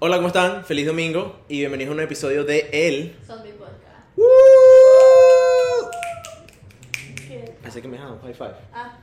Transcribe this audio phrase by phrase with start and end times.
[0.00, 0.64] Hola, ¿cómo están?
[0.64, 3.16] Feliz domingo y bienvenidos a un episodio de El.
[3.26, 4.16] Zombie Podcast.
[7.28, 7.54] ¿Qué?
[7.64, 8.54] Así que me dejan un high five.
[8.72, 8.98] Ah,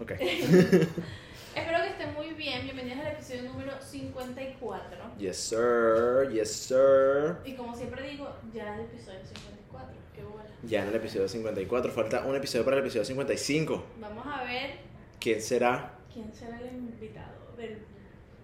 [0.00, 0.10] Ok.
[0.20, 2.64] espero que estén muy bien.
[2.64, 4.98] Bienvenidos al episodio número 54.
[5.18, 6.30] Yes, sir.
[6.32, 7.36] Yes, sir.
[7.44, 9.96] Y como siempre digo, ya el episodio 54.
[10.14, 10.44] Qué bola.
[10.64, 11.92] Ya en el episodio 54.
[11.92, 13.84] Falta un episodio para el episodio 55.
[14.00, 14.70] Vamos a ver
[15.18, 15.94] ¿Quién será?
[16.12, 17.78] quién será el invitado del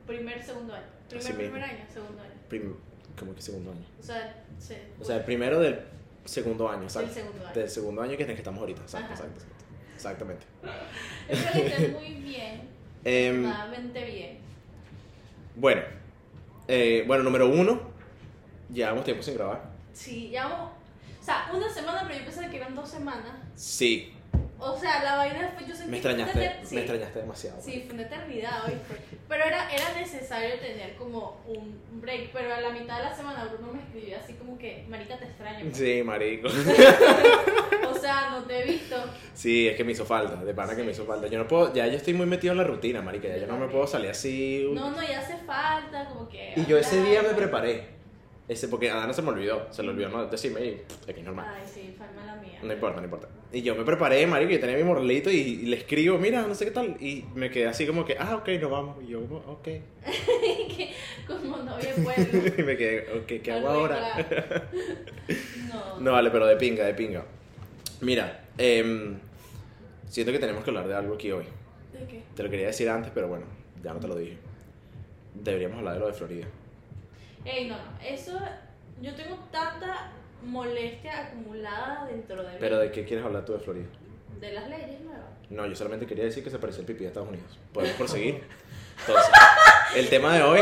[0.09, 0.85] primer, segundo año.
[1.09, 1.53] Primer, Así mismo.
[1.53, 2.33] primer año, segundo año.
[2.49, 2.75] Prim-
[3.19, 3.85] ¿Cómo que segundo año?
[4.01, 5.81] O sea, se- O sea, el primero del
[6.25, 7.07] segundo año, exacto.
[7.15, 7.55] Del segundo año.
[7.55, 8.83] Del segundo año que es en el que estamos ahorita.
[8.83, 9.65] Exacto, exacto, exacto.
[9.95, 10.47] Exactamente.
[11.29, 12.69] estén muy bien.
[13.05, 14.39] Em, Extremadamente bien.
[15.55, 15.83] bueno.
[16.67, 17.81] Eh, bueno, número uno.
[18.73, 19.71] Llevamos tiempo sin grabar.
[19.95, 20.73] Sí, ya vamos.
[21.21, 23.33] O sea, una semana, pero yo pensaba que eran dos semanas.
[23.55, 24.13] Sí.
[24.61, 25.67] O sea, la vaina fue.
[25.69, 26.75] Yo sentí Me que extrañaste, eter- sí.
[26.75, 27.61] me extrañaste demasiado.
[27.61, 28.97] Sí, fue una eternidad, ¿oíste?
[29.29, 32.31] Pero era, era necesario tener como un break.
[32.33, 35.27] Pero a la mitad de la semana Bruno me escribió así como que, Marica, te
[35.27, 35.61] extraño.
[35.65, 35.77] pues".
[35.77, 36.49] Sí, marico.
[36.49, 38.97] O sea, no te he visto.
[39.35, 41.27] Sí, es que me hizo falta, de pana que me hizo falta.
[41.29, 43.57] Yo no puedo, ya yo estoy muy metido en la rutina, marica, ya yo no
[43.57, 44.69] me puedo salir así.
[44.73, 46.53] No, no, ya hace falta, como que.
[46.57, 47.97] Y yo ese día me preparé.
[48.49, 51.21] Ese, porque a Dana se me olvidó, se le olvidó no decirme y es que
[51.21, 51.55] es normal.
[51.55, 52.59] Ay, sí, fue mala mía.
[52.63, 53.29] No importa, no importa.
[53.51, 56.55] Y yo me preparé, marico, y tenía mi morrelito y, y le escribo, mira, no
[56.55, 56.97] sé qué tal.
[57.01, 59.03] Y me quedé así como que, ah, ok, nos vamos.
[59.03, 59.69] Y yo, como, ok.
[61.27, 62.53] Como novia pueblo.
[62.59, 64.27] y me quedé, ok, ¿qué hago ahora?
[65.69, 66.01] No.
[66.01, 67.23] No, vale, pero de pinga, de pinga.
[68.01, 69.19] Mira, em,
[70.09, 71.45] siento que tenemos que hablar de algo aquí hoy.
[71.93, 72.23] ¿De qué?
[72.35, 73.45] Te lo quería decir antes, pero bueno,
[73.83, 74.39] ya no te lo dije.
[75.35, 76.47] Deberíamos hablar de lo de Florida.
[77.45, 78.01] Ey, no, no.
[78.03, 78.39] Eso.
[79.03, 82.57] Yo tengo tanta molestia acumulada dentro de mí.
[82.61, 83.87] Pero ¿de qué quieres hablar tú de Florida?
[84.41, 85.25] De las leyes nuevas.
[85.51, 87.59] No, yo solamente quería decir que se parecía el pipí de Estados Unidos.
[87.73, 88.43] Podemos proseguir.
[89.01, 89.31] Entonces,
[89.97, 90.61] el tema de hoy.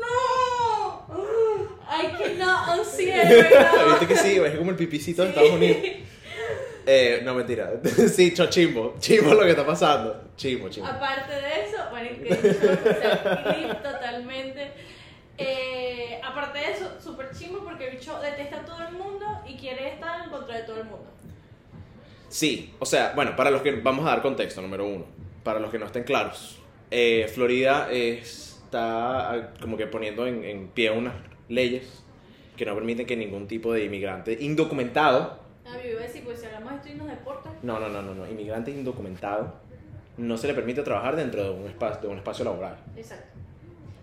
[0.00, 1.78] ¡No!
[1.88, 3.88] I cannot unsee it right now.
[3.90, 4.36] ¿Viste que sí?
[4.38, 5.78] Es como el pipicito de Estados Unidos.
[6.86, 7.72] Eh, no, mentira.
[8.12, 8.94] Sí, cho, chimbo.
[9.08, 10.24] Lo que está pasando.
[10.36, 10.88] Chimbo, chimbo.
[10.88, 14.72] Aparte de eso, bueno, que o sea, clip totalmente.
[15.38, 15.83] Eh,
[16.22, 19.94] aparte de eso, súper chimbo porque el bicho detesta a todo el mundo y quiere
[19.94, 21.06] estar en contra de todo el mundo.
[22.28, 25.04] Sí, o sea, bueno, para los que vamos a dar contexto, número uno,
[25.42, 26.58] para los que no estén claros,
[26.90, 31.14] eh, Florida está ah, como que poniendo en, en pie unas
[31.48, 32.02] leyes
[32.56, 36.40] que no permiten que ningún tipo de inmigrante indocumentado, A mí iba a decir, pues
[36.40, 39.54] si hablamos de esto y nos deporta, no, no, no, no, no, inmigrante indocumentado,
[40.16, 42.76] no se le permite trabajar dentro de un espacio, de un espacio laboral.
[42.96, 43.38] exacto.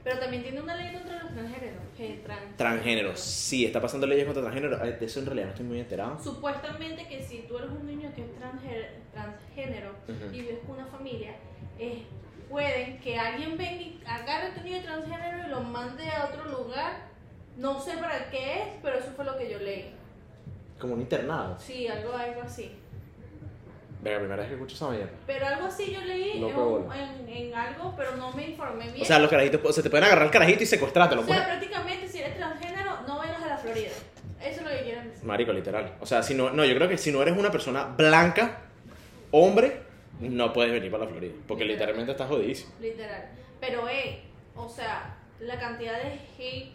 [0.04, 1.82] Pero también tiene una ley contra los transgéneros.
[2.26, 5.66] Trans- Transgéneros, sí, está pasando leyes contra transgénero, eh, de eso en realidad no estoy
[5.68, 6.18] muy enterado.
[6.24, 9.92] Supuestamente que si tú eres un niño que es transgé- transgénero
[10.34, 11.36] y vives con una familia,
[11.78, 12.02] eh,
[12.50, 16.46] pueden que alguien venga y agarre a tu niño transgénero y lo mande a otro
[16.46, 16.94] lugar.
[17.58, 19.94] No sé para qué es, pero eso fue lo que yo leí.
[20.80, 21.60] Como un internado.
[21.60, 22.72] Sí, algo, algo así.
[24.02, 25.12] Venga, primera vez que escucho esa mañana.
[25.28, 28.86] Pero algo así yo leí No, en, un- en, en algo, pero no me informé
[28.90, 29.02] bien.
[29.04, 31.22] O sea, los carajitos, o sea, te pueden agarrar el carajito y secuestrártelo.
[31.22, 31.38] O pues.
[31.38, 33.90] sea, prácticamente si eres transgénero, no vengas a la Florida.
[34.42, 35.24] Eso es lo que quieren decir.
[35.24, 35.94] Marico, literal.
[36.00, 38.58] O sea, si no, no, yo creo que si no eres una persona blanca,
[39.30, 39.82] hombre,
[40.20, 41.34] no puedes venir para la Florida.
[41.48, 41.80] Porque Literal.
[41.90, 42.72] literalmente estás jodidísimo.
[42.82, 43.26] Literal.
[43.60, 44.22] Pero, eh,
[44.56, 46.72] o sea, la cantidad de hate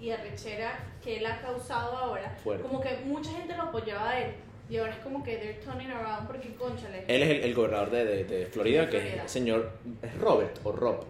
[0.00, 2.62] y arrechera que él ha causado ahora, Fuerte.
[2.62, 4.34] como que mucha gente lo apoyaba a él.
[4.70, 7.04] Y ahora es como que they're turning around porque, conchale.
[7.08, 9.22] Él es el, el gobernador de, de, de Florida, De que es Florida.
[9.24, 9.70] el señor.
[10.00, 11.04] ¿Es Robert o Rob?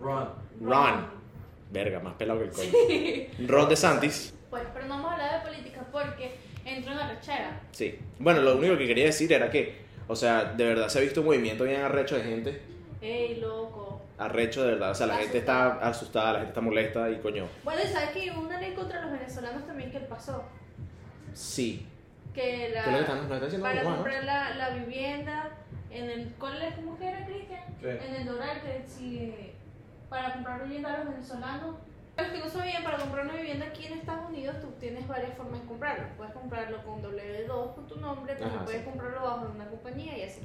[0.00, 0.28] Ron.
[0.60, 1.06] Ron.
[1.70, 3.48] Verga, más pelado que el coño.
[3.48, 4.34] Ron DeSantis.
[4.50, 6.32] Pues, pero no vamos a hablar de política porque
[6.64, 7.60] entró en arrechera.
[7.70, 7.98] Sí.
[8.18, 9.76] Bueno, lo único que quería decir era que,
[10.08, 12.62] o sea, de verdad se ha visto un movimiento bien arrecho de gente.
[13.00, 14.02] Ey, loco.
[14.18, 14.90] Arrecho de verdad.
[14.90, 17.46] O sea, la gente está asustada, la gente está molesta y coño.
[17.62, 20.42] Bueno, y sabes que hubo una ley contra los venezolanos también que pasó.
[21.32, 21.86] Sí.
[22.38, 22.84] Que la.
[22.84, 23.96] ¿Qué es lo que están, nos está diciendo para Juan, no?
[23.96, 25.50] comprar la, la vivienda
[25.90, 27.64] en el ¿cuál es cómo que era Cristian?
[27.80, 27.88] Sí.
[27.88, 29.34] En el Doral que si
[30.08, 31.74] para comprar vivienda a los venezolanos
[32.16, 35.36] los que no sabían, para comprar una vivienda aquí en Estados Unidos tú tienes varias
[35.36, 36.04] formas de comprarlo.
[36.16, 38.86] Puedes comprarlo con W2 con tu nombre, pero Ajá, puedes sí.
[38.86, 40.40] comprarlo bajo una compañía y así.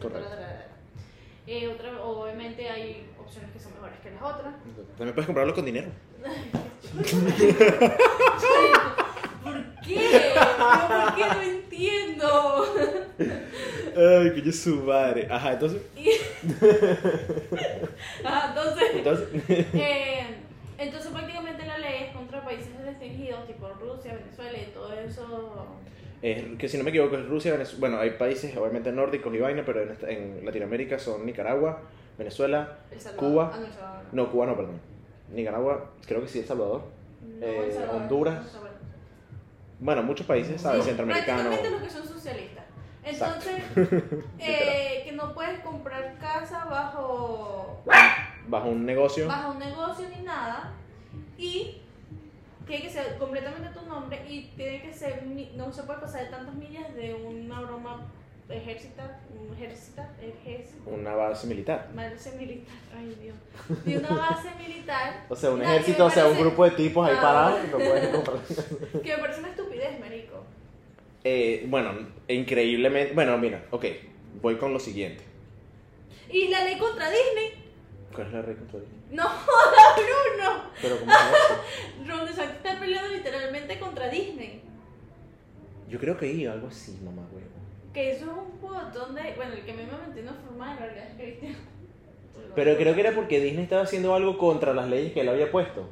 [1.46, 4.56] Eh, otra, obviamente hay opciones que son mejores que las otras.
[4.98, 5.92] También puedes comprarlo con dinero.
[9.44, 10.10] ¿Por qué?
[10.12, 10.42] ¿Pero
[10.88, 12.66] ¿Por qué no entiendo?
[13.96, 15.28] Ay, que yo su madre.
[15.30, 15.82] Ajá, entonces.
[18.26, 19.28] Ah, entonces, Entonces.
[19.74, 20.26] eh,
[20.78, 25.68] entonces prácticamente la ley es contra países restringidos tipo Rusia, Venezuela y todo eso.
[26.22, 27.80] Es que si no me equivoco es Rusia, Venezuela.
[27.80, 31.82] Bueno, hay países obviamente nórdicos y vaina, pero en, en Latinoamérica son Nicaragua,
[32.18, 32.78] Venezuela.
[33.18, 33.52] Cuba.
[33.54, 33.68] Ah, no,
[34.14, 34.24] no.
[34.26, 34.80] No, Cuba no, perdón.
[35.34, 36.84] Nicaragua, creo que sí, El Salvador.
[37.22, 38.48] No, Eh, Salvador, Honduras.
[38.50, 38.73] Salvador.
[39.84, 40.84] Bueno, muchos países, ¿sabes?
[40.84, 41.42] Sí, Centroamericanos.
[41.46, 42.64] Prácticamente los que son socialistas.
[43.04, 43.64] Entonces,
[44.40, 47.84] eh, que no puedes comprar casa bajo,
[48.48, 49.28] Bajo un negocio.
[49.28, 50.72] bajo un negocio ni nada.
[51.38, 51.82] Y
[52.66, 55.24] tiene que ser completamente tu nombre y tiene que ser,
[55.56, 58.08] no se puede pasar de tantas millas de una broma
[58.50, 61.90] ejércita, un ejércita, ejércita, Una base militar.
[61.96, 63.36] base militar, ay Dios,
[63.86, 65.26] de una base militar.
[65.30, 67.22] O sea, un ejército, o sea, un grupo de tipos ahí Ah.
[67.22, 70.44] parados que no me parece una estupidez, marico.
[71.24, 71.92] Eh, bueno,
[72.28, 73.14] increíblemente.
[73.14, 73.86] Bueno, mira, ok,
[74.42, 75.24] voy con lo siguiente.
[76.30, 77.64] Y la ley contra Disney.
[78.14, 79.00] ¿Cuál es la regla contra Disney?
[79.12, 80.64] No joda, Bruno.
[80.82, 82.08] Pero, ¿cómo es?
[82.08, 84.62] Ron DeSantis está peleando literalmente contra Disney.
[85.90, 87.44] Yo creo que iba algo así, mamá, güey.
[87.94, 89.34] Que eso es un botón de.
[89.36, 91.56] Bueno, el que a mí me mantiene formada en realidad es Cristian.
[92.56, 95.52] Pero creo que era porque Disney estaba haciendo algo contra las leyes que él había
[95.52, 95.88] puesto.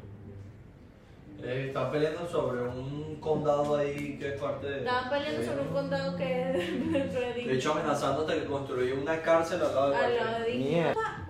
[1.44, 4.78] Eh, están peleando sobre un condado ahí que es parte de.
[4.80, 6.58] Estaban peleando sobre un condado que es
[6.92, 7.46] dentro de Disney.
[7.48, 10.74] De hecho, amenazando hasta que construyó una cárcel al lado de Al lado de Disney.
[10.74, 11.28] Mierda.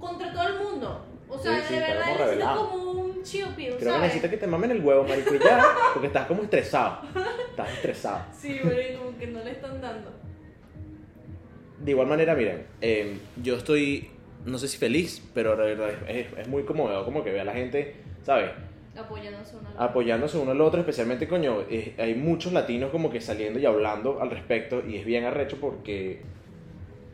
[0.00, 1.04] Contra todo el mundo.
[1.28, 2.68] O sea, Sí, sí, de verdad necesita revelado.
[2.68, 4.00] como un chill pill, Creo que ¿sabes?
[4.02, 5.64] necesitas que te mamen el huevo, marico, y ya.
[5.94, 6.98] Porque estás como estresado.
[7.52, 8.24] Estás estresado.
[8.32, 10.10] Sí, pero como que no le están dando.
[11.78, 14.08] De igual manera, miren, eh, yo estoy,
[14.46, 17.44] no sé si feliz, pero la verdad es, es muy cómodo como que ve a
[17.44, 18.52] la gente, ¿sabes?
[18.96, 19.84] Apoyándose uno al otro.
[19.84, 21.64] Apoyándose uno al otro, especialmente, coño,
[21.98, 26.22] hay muchos latinos como que saliendo y hablando al respecto y es bien arrecho porque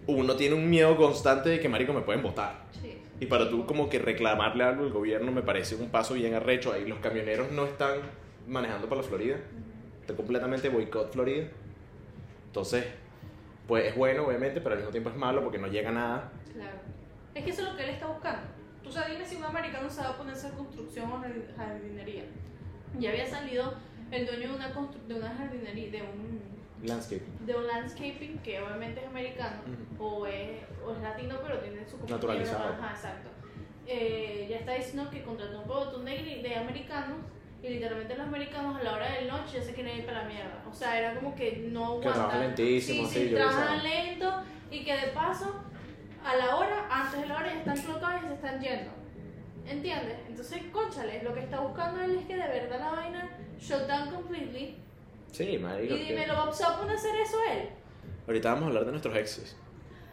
[0.07, 2.63] uno tiene un miedo constante de que, marico, me pueden votar.
[2.81, 2.97] Sí.
[3.19, 6.73] Y para tú como que reclamarle algo al gobierno me parece un paso bien arrecho.
[6.73, 7.99] Ahí los camioneros no están
[8.47, 9.37] manejando para la Florida.
[10.17, 11.47] Completamente boicot Florida.
[12.47, 12.85] Entonces,
[13.67, 16.31] pues es bueno, obviamente, pero al mismo tiempo es malo porque no llega nada.
[16.53, 16.79] Claro.
[17.35, 18.41] Es que eso es lo que él está buscando.
[18.83, 20.17] Tú sabes, dime si un americano se va a
[20.55, 22.25] construcción o jard- jardinería.
[22.99, 23.75] Ya había salido
[24.11, 24.69] el dueño de una,
[25.07, 26.41] de una jardinería, de un,
[26.83, 27.23] Landscape.
[27.45, 29.57] de un landscaping que obviamente es americano
[29.99, 31.99] o, es, o es latino, pero tiene su.
[32.09, 32.73] Naturalizado.
[32.75, 33.29] Ajá, exacto.
[33.87, 37.19] Eh, ya está diciendo que contrató un pelotón de, de americanos
[37.63, 40.29] y literalmente los americanos a la hora del noche ya se querían ir para la
[40.29, 40.63] mierda.
[40.71, 44.85] O sea, era como que no Que trabajan lentísimo, sí, sí, sí, trabajan lento y
[44.85, 45.63] que de paso
[46.25, 48.91] a la hora, antes de la hora ya están colocados y se están yendo.
[49.67, 50.17] ¿Entiendes?
[50.29, 54.11] Entonces, conchale, lo que está buscando él es que de verdad la vaina shut down
[54.11, 54.77] completely.
[55.33, 55.95] Sí, marico.
[55.95, 57.69] Y dime, ¿lo va poner a hacer eso él?
[58.27, 59.57] Ahorita vamos a hablar de nuestros exes.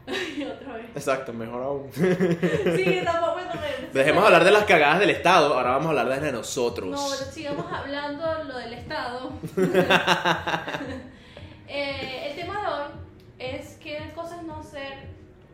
[0.37, 0.85] Y otra vez.
[0.95, 1.89] Exacto, mejor aún.
[1.93, 5.89] Sí, tampoco bueno, me- Dejemos de hablar de las cagadas del Estado, ahora vamos a
[5.89, 6.89] hablar de las de nosotros.
[6.89, 9.31] No, pero sigamos hablando lo del Estado.
[11.67, 12.91] Eh, el tema de hoy
[13.39, 14.93] es qué cosas no hacer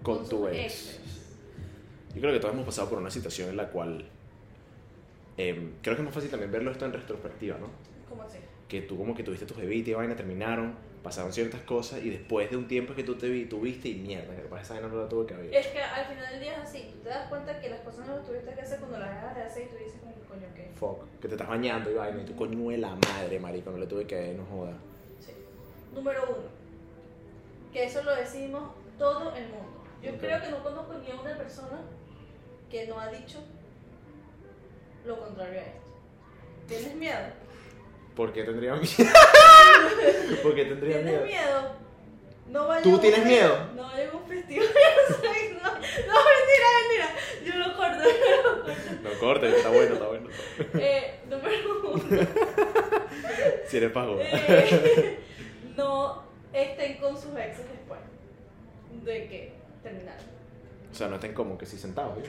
[0.04, 0.58] con sus tu ex.
[0.58, 1.00] exes.
[2.16, 4.06] Yo creo que todos hemos pasado por una situación en la cual
[5.38, 7.68] em, creo que es más fácil también verlo esto en retrospectiva, ¿no?
[8.10, 8.40] ¿Cómo así?
[8.68, 12.50] Que tú como que tuviste tus bebitos y vaina, terminaron, pasaron ciertas cosas y después
[12.52, 14.96] de un tiempo es que tú te vi, tuviste y mierda, que para esa no
[14.96, 15.54] la tuve que haber.
[15.54, 16.90] Es que al final del día es así.
[16.94, 19.36] Tú te das cuenta que las cosas no las tuviste que hacer cuando las dejas
[19.36, 20.72] de hacer y tú dices como que coño que.
[20.78, 23.78] Fuck, que te estás bañando y vaina y tu coño de la madre, marico, no
[23.78, 24.74] le tuve que ver, no joda.
[25.20, 25.32] Sí.
[25.94, 26.50] Número uno.
[27.74, 29.84] Que eso lo decimos todo el mundo.
[30.04, 30.20] Yo Ok.
[30.20, 31.80] creo que no conozco ni a una persona
[32.70, 33.40] que no ha dicho
[35.06, 35.82] lo contrario a esto.
[36.68, 37.18] ¿Tienes miedo?
[38.22, 38.86] ¿Por qué tendría miedo?
[40.44, 41.26] ¿Por qué tendría ¿Tienes miedo?
[41.26, 41.72] miedo?
[42.50, 43.58] No vaya ¿Tú tienes miedo?
[43.76, 44.68] No vaya a un festival.
[45.64, 47.16] no, no, mentira, mentira.
[47.44, 48.04] Yo lo corto.
[49.02, 50.30] No corte, está bueno, está bueno.
[50.76, 52.04] eh, número uno.
[53.66, 54.20] Si eres pago.
[54.22, 55.20] eh,
[55.76, 56.22] no
[56.54, 58.02] estén con sus exes después
[59.04, 60.26] de que terminaron.
[60.92, 62.28] O sea, no estén como que si sentados, ¿eh?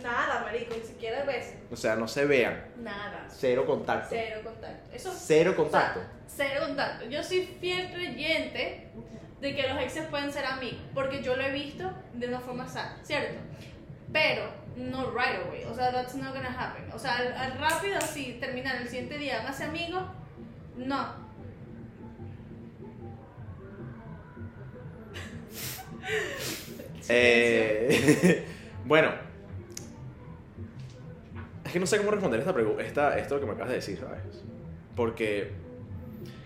[0.00, 1.54] Nada, marico, ni siquiera besos.
[1.70, 2.64] O sea, no se vean.
[2.76, 3.26] Nada.
[3.28, 4.08] Cero contacto.
[4.10, 4.94] Cero contacto.
[4.94, 6.00] Eso Cero contacto.
[6.26, 7.04] Cero contacto.
[7.06, 8.88] Yo soy fiel creyente
[9.40, 12.66] de que los exes pueden ser amigos, porque yo lo he visto de una forma
[12.68, 13.38] sana, ¿cierto?
[14.12, 14.44] Pero
[14.76, 16.90] no right away, o sea, that's not gonna happen.
[16.92, 20.04] O sea, al, al rápido así terminar el siguiente día, hágase amigos,
[20.76, 21.22] no.
[27.08, 28.46] Eh,
[28.84, 29.31] bueno.
[31.72, 33.98] Es que no sé cómo responder esta pregunta, esta, esto que me acabas de decir,
[33.98, 34.20] ¿sabes?
[34.94, 35.52] Porque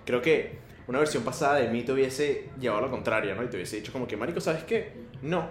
[0.05, 3.43] creo que una versión pasada de mí te hubiese llevado a la contraria, ¿no?
[3.43, 4.93] Y te hubiese dicho como que, marico, ¿sabes qué?
[5.23, 5.49] No.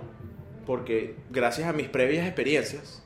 [0.65, 3.03] Porque gracias a mis previas experiencias,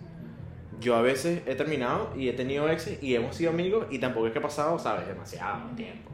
[0.79, 4.27] yo a veces he terminado y he tenido exes y hemos sido amigos y tampoco
[4.27, 5.07] es que ha pasado, ¿sabes?
[5.07, 6.11] Demasiado tiempo.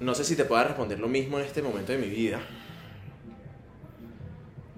[0.00, 2.40] No sé si te pueda responder lo mismo en este momento de mi vida.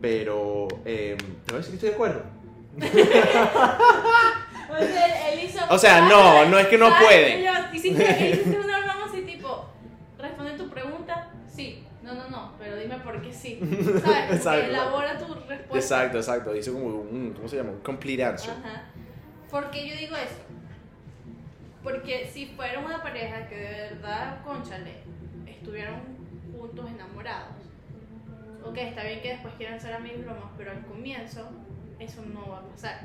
[0.00, 2.41] Pero eh, te voy a decir que estoy de acuerdo.
[4.70, 5.60] O sea, él, él hizo.
[5.68, 7.42] O sea, no, no es que no puede.
[7.42, 9.66] Yo- Hiciste, hiciste una broma así, tipo,
[10.18, 11.84] responde tu pregunta, sí.
[12.02, 13.58] No, no, no, pero dime por qué sí.
[14.04, 14.32] ¿Sabes?
[14.36, 14.66] Exacto.
[14.66, 15.76] elabora tu respuesta.
[15.76, 16.52] Exacto, exacto.
[16.52, 17.70] Dice como un, ¿cómo se llama?
[17.70, 18.50] Un complete answer.
[18.52, 18.84] Ajá.
[19.50, 20.40] ¿Por qué yo digo eso?
[21.82, 25.02] Porque si fuera una pareja que de verdad, conchale,
[25.46, 25.96] estuvieron
[26.58, 27.54] juntos enamorados,
[28.64, 31.48] ok, está bien que después quieran ser amigos, bromas, pero al comienzo
[32.02, 33.00] eso no va a pasar.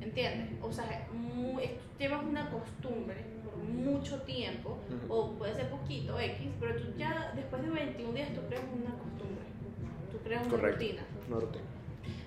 [0.00, 0.50] ¿Entiendes?
[0.62, 5.12] O sea, mu- es- llevas una costumbre por mucho tiempo, Ujú.
[5.12, 8.90] o puede ser poquito, X, pero tú ya después de 21 días tú creas una
[8.96, 9.44] costumbre,
[10.12, 10.78] tú creas una Correcto.
[10.80, 11.02] rutina.
[11.28, 11.64] No rutina.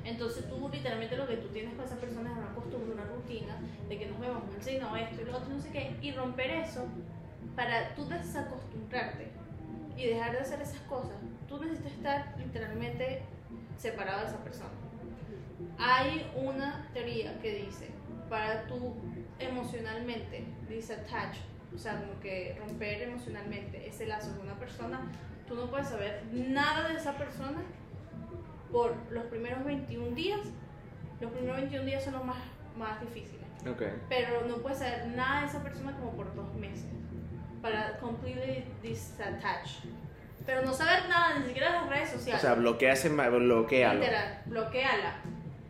[0.04, 3.56] Entonces tú literalmente lo que tú tienes con esa persona es una costumbre, una rutina
[3.88, 6.50] de que nos vemos, sí, no, esto y lo otro, no sé qué, y romper
[6.52, 6.86] eso
[7.56, 9.28] para tú desacostumbrarte
[9.98, 11.16] y dejar de hacer esas cosas,
[11.48, 13.22] tú necesitas estar literalmente
[13.78, 14.70] separado de esa persona.
[15.78, 17.90] Hay una teoría que dice,
[18.30, 18.96] para tú
[19.40, 21.36] emocionalmente disattach,
[21.74, 25.00] o sea, como que romper emocionalmente ese lazo con una persona,
[25.48, 27.62] tú no puedes saber nada de esa persona
[28.72, 30.40] por los primeros 21 días.
[31.20, 32.38] Los primeros 21 días son los más,
[32.78, 33.46] más difíciles.
[33.70, 33.84] Ok.
[34.10, 36.86] Pero no puedes saber nada de esa persona como por dos meses.
[37.62, 39.68] Para completely disattach.
[40.46, 42.42] Pero no saber nada, ni siquiera las redes O sociales.
[42.42, 44.00] sea, bloquea ese ma- bloquealo.
[44.00, 45.16] Literal, bloqueala.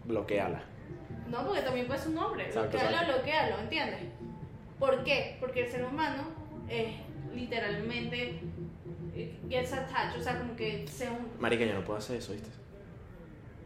[0.05, 0.61] Bloqueala.
[1.29, 2.45] No, porque también puede ser un nombre.
[2.45, 3.13] Exacto, bloquealo, exacto.
[3.13, 3.99] bloquealo, ¿entiendes?
[4.79, 5.37] ¿Por qué?
[5.39, 6.23] Porque el ser humano
[6.67, 6.93] es
[7.33, 8.39] literalmente
[9.15, 11.29] eh, gets attached, o sea, como que sea un...
[11.39, 12.49] Marica, yo no puedo hacer eso, ¿viste?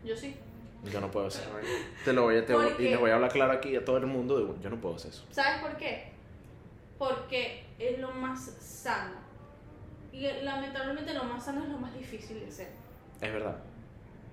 [0.03, 0.35] Yo sí.
[0.91, 1.43] Yo no puedo hacer
[2.03, 3.83] Te lo voy a, te voy- ¿Por y les voy a hablar claro aquí a
[3.83, 4.37] todo el mundo.
[4.53, 5.25] de- Yo no puedo hacer eso.
[5.31, 6.11] ¿Sabes por qué?
[6.99, 9.15] Porque es lo más sano.
[10.11, 12.67] Y lamentablemente lo más sano es lo más difícil de hacer.
[13.19, 13.57] Es verdad.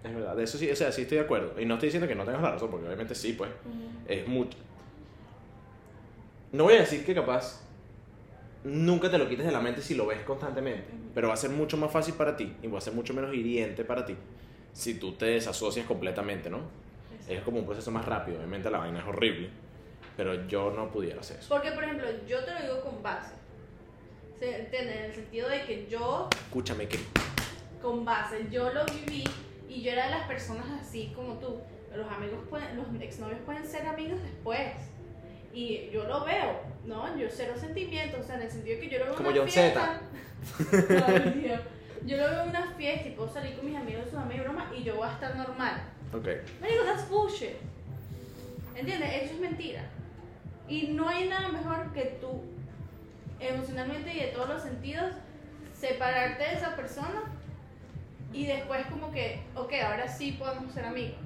[0.04, 0.36] Es verdad.
[0.36, 1.60] De eso sí, o sea, sí estoy de acuerdo.
[1.60, 3.50] Y no estoy diciendo que no tengas la razón, porque obviamente sí, pues.
[4.06, 4.58] Es mucho.
[6.52, 7.60] No voy a decir que capaz
[8.64, 11.10] nunca te lo quites de la mente si lo ves constantemente, Ujú.
[11.14, 13.34] pero va a ser mucho más fácil para ti y va a ser mucho menos
[13.34, 14.14] hiriente para ti
[14.72, 16.60] si tú te desasocias completamente, ¿no?
[17.28, 19.50] Es como un proceso más rápido, obviamente la vaina es horrible,
[20.16, 21.48] pero yo no pudiera hacer eso.
[21.48, 23.34] Porque, por ejemplo, yo te lo digo con base.
[24.40, 26.98] En el sentido de que yo, Escúchame, que
[27.80, 29.24] con base, yo lo viví
[29.74, 31.60] y yo era de las personas así como tú.
[31.94, 34.72] Los amigos pueden, los exnovios pueden ser amigos después.
[35.52, 37.16] Y yo lo veo, ¿no?
[37.18, 39.48] Yo cero sentimientos, o sea, en el sentido que yo lo veo Como una John
[39.48, 40.00] fiesta.
[41.06, 41.60] Ay.
[42.04, 44.72] Yo lo veo en una fiesta y puedo salir con mis amigos, sus amigos, broma,
[44.76, 45.82] y yo voy a estar normal.
[46.12, 46.26] Ok.
[46.60, 47.56] Me digo, that's bullshit.
[48.74, 49.22] ¿Entiendes?
[49.22, 49.84] Eso es mentira.
[50.68, 52.42] Y no hay nada mejor que tú,
[53.38, 55.12] emocionalmente y de todos los sentidos,
[55.74, 57.22] separarte de esa persona
[58.32, 61.16] y después como que, ok, ahora sí podemos ser amigos.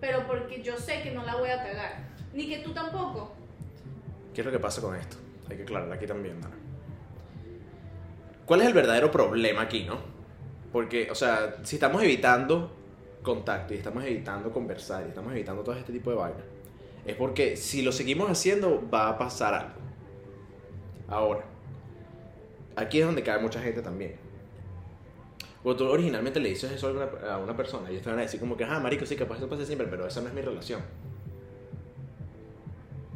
[0.00, 2.08] Pero porque yo sé que no la voy a cagar.
[2.32, 3.32] Ni que tú tampoco.
[4.32, 5.16] ¿Qué es lo que pasa con esto?
[5.50, 6.54] Hay que aclarar aquí también, Dana.
[8.46, 9.98] ¿Cuál es el verdadero problema aquí, no?
[10.72, 12.72] Porque, o sea, si estamos evitando
[13.22, 16.42] contacto y estamos evitando conversar y estamos evitando todo este tipo de vainas,
[17.04, 19.80] es porque si lo seguimos haciendo va a pasar algo.
[21.08, 21.44] Ahora,
[22.76, 24.27] aquí es donde cae mucha gente también.
[25.68, 28.22] Cuando tú originalmente le dices eso a una, a una persona, ellos te van a
[28.22, 30.40] decir como que, ah, marico, sí, capaz esto pasa siempre, pero esa no es mi
[30.40, 30.80] relación.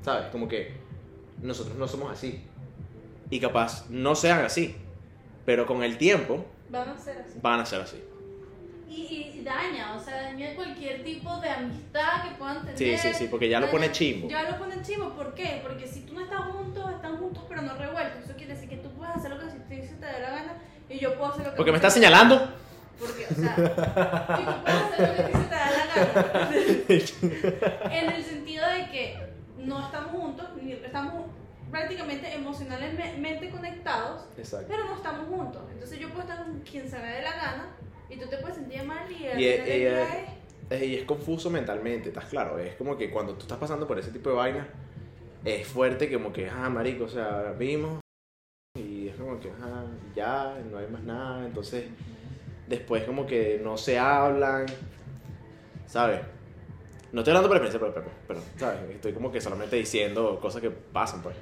[0.02, 0.26] ¿Sabes?
[0.26, 0.74] Como que
[1.40, 2.44] nosotros no somos así.
[3.30, 4.76] Y capaz no sean así.
[5.46, 7.38] Pero con el tiempo Van a ser así.
[7.40, 8.04] van a ser así.
[8.86, 12.76] Y, y daña, o sea, daña cualquier tipo de amistad que puedan tener.
[12.76, 14.28] Sí, sí, sí, porque ya lo pone chimbo.
[14.28, 15.60] Ya lo pone chimbo, ¿por qué?
[15.62, 18.24] Porque si tú no estás juntos, están juntos pero no revueltos.
[18.26, 20.98] Eso quiere decir que tú puedes hacer lo que si te dé la gana y
[20.98, 22.52] yo puedo hacer lo que Porque me estás señalando.
[22.98, 26.50] Porque, o sea, y tú puedes hacer lo que se te da la gana.
[27.96, 29.18] en el sentido de que
[29.58, 31.26] no estamos juntos, ni estamos
[31.70, 34.66] prácticamente emocionalmente conectados, Exacto.
[34.68, 35.62] pero no estamos juntos.
[35.72, 37.66] Entonces yo puedo estar con quien se me dé la gana
[38.10, 42.58] y tú te puedes sentir mal y Y, es- Y es confuso mentalmente, ¿estás claro?
[42.58, 44.66] Es como que cuando tú estás pasando por ese tipo de vaina,
[45.44, 48.01] es fuerte como que, ah, marico, o sea, vimos es
[49.32, 49.50] como que,
[50.14, 51.84] ya, no hay más nada, entonces
[52.66, 54.66] después como que no se hablan,
[55.86, 56.20] ¿sabes?
[57.12, 58.90] No estoy hablando por experiencia pero, pero, ¿sabes?
[58.90, 61.36] Estoy como que solamente diciendo cosas que pasan, pues.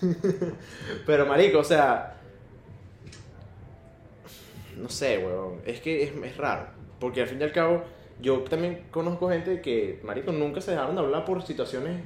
[1.06, 2.16] pero, marico, o sea,
[4.76, 5.60] no sé, weón.
[5.66, 6.68] Es que es, es raro.
[7.00, 7.82] Porque al fin y al cabo,
[8.20, 12.02] yo también conozco gente que, marico, nunca se dejaron de hablar por situaciones.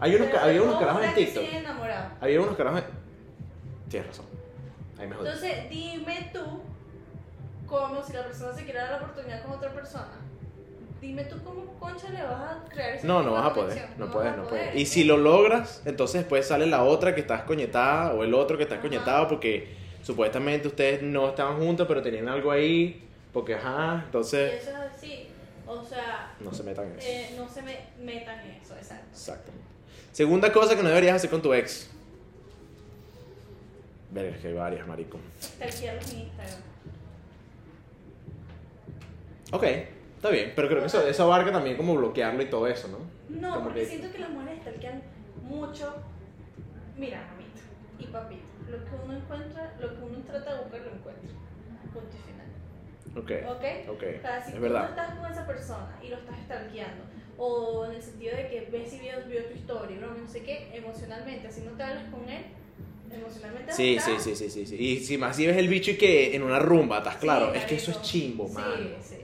[0.00, 1.44] Hay unos, Pero había unos ¿cómo carajos en TikTok.
[2.20, 3.90] Había unos carajos en...
[3.90, 4.26] Tienes razón.
[4.98, 5.28] Ahí me jodí.
[5.28, 6.62] Entonces, dime tú,
[7.66, 10.12] como si la persona se quiere dar la oportunidad con otra persona,
[11.00, 14.10] dime tú cómo concha le vas a crear ese No, no vas a poder, no
[14.10, 14.64] puedes, no poder.
[14.66, 14.76] puedes.
[14.76, 18.56] Y si lo logras, entonces después sale la otra que estás coñetada o el otro
[18.56, 18.82] que está Ajá.
[18.82, 24.62] coñetado porque supuestamente ustedes no estaban juntos pero tenían algo ahí, porque ajá, Y entonces
[24.62, 25.26] eso es así.
[25.66, 27.08] O sea, no se metan en eso.
[27.08, 29.06] eh, no se me metan en eso, exacto.
[29.12, 29.69] Exactamente.
[30.12, 31.88] Segunda cosa que no deberías hacer con tu ex.
[34.10, 35.18] Verga, que hay varias, marico.
[35.40, 36.60] Stalkearlos en Instagram.
[39.52, 39.62] Ok,
[40.16, 42.98] está bien, pero creo que eso, eso abarca también como bloquearlo y todo eso, ¿no?
[43.28, 45.02] No, Como porque que- siento que las mujeres stalkean
[45.42, 45.94] mucho.
[46.96, 47.60] Mira, mamita
[47.98, 51.30] y papito, lo que uno encuentra, lo que uno trata de buscar, lo encuentra.
[51.92, 52.46] Punto y final.
[53.16, 53.90] Ok, ¿Ok?
[53.96, 54.82] ok, O sea, si es tú verdad.
[54.82, 57.04] no estás con esa persona y lo estás stalkeando,
[57.42, 60.42] o en el sentido de que ves y vio, vio tu historia, no, no sé
[60.42, 62.42] qué, emocionalmente, así no te hablas con él,
[63.10, 64.76] emocionalmente Sí, sí, sí, sí, sí, sí.
[64.76, 67.54] Y si más si ves el bicho y que en una rumba, ¿estás Sí, claro?
[67.54, 68.90] es que eso es chimbo, Sí, mano.
[69.08, 69.16] sí.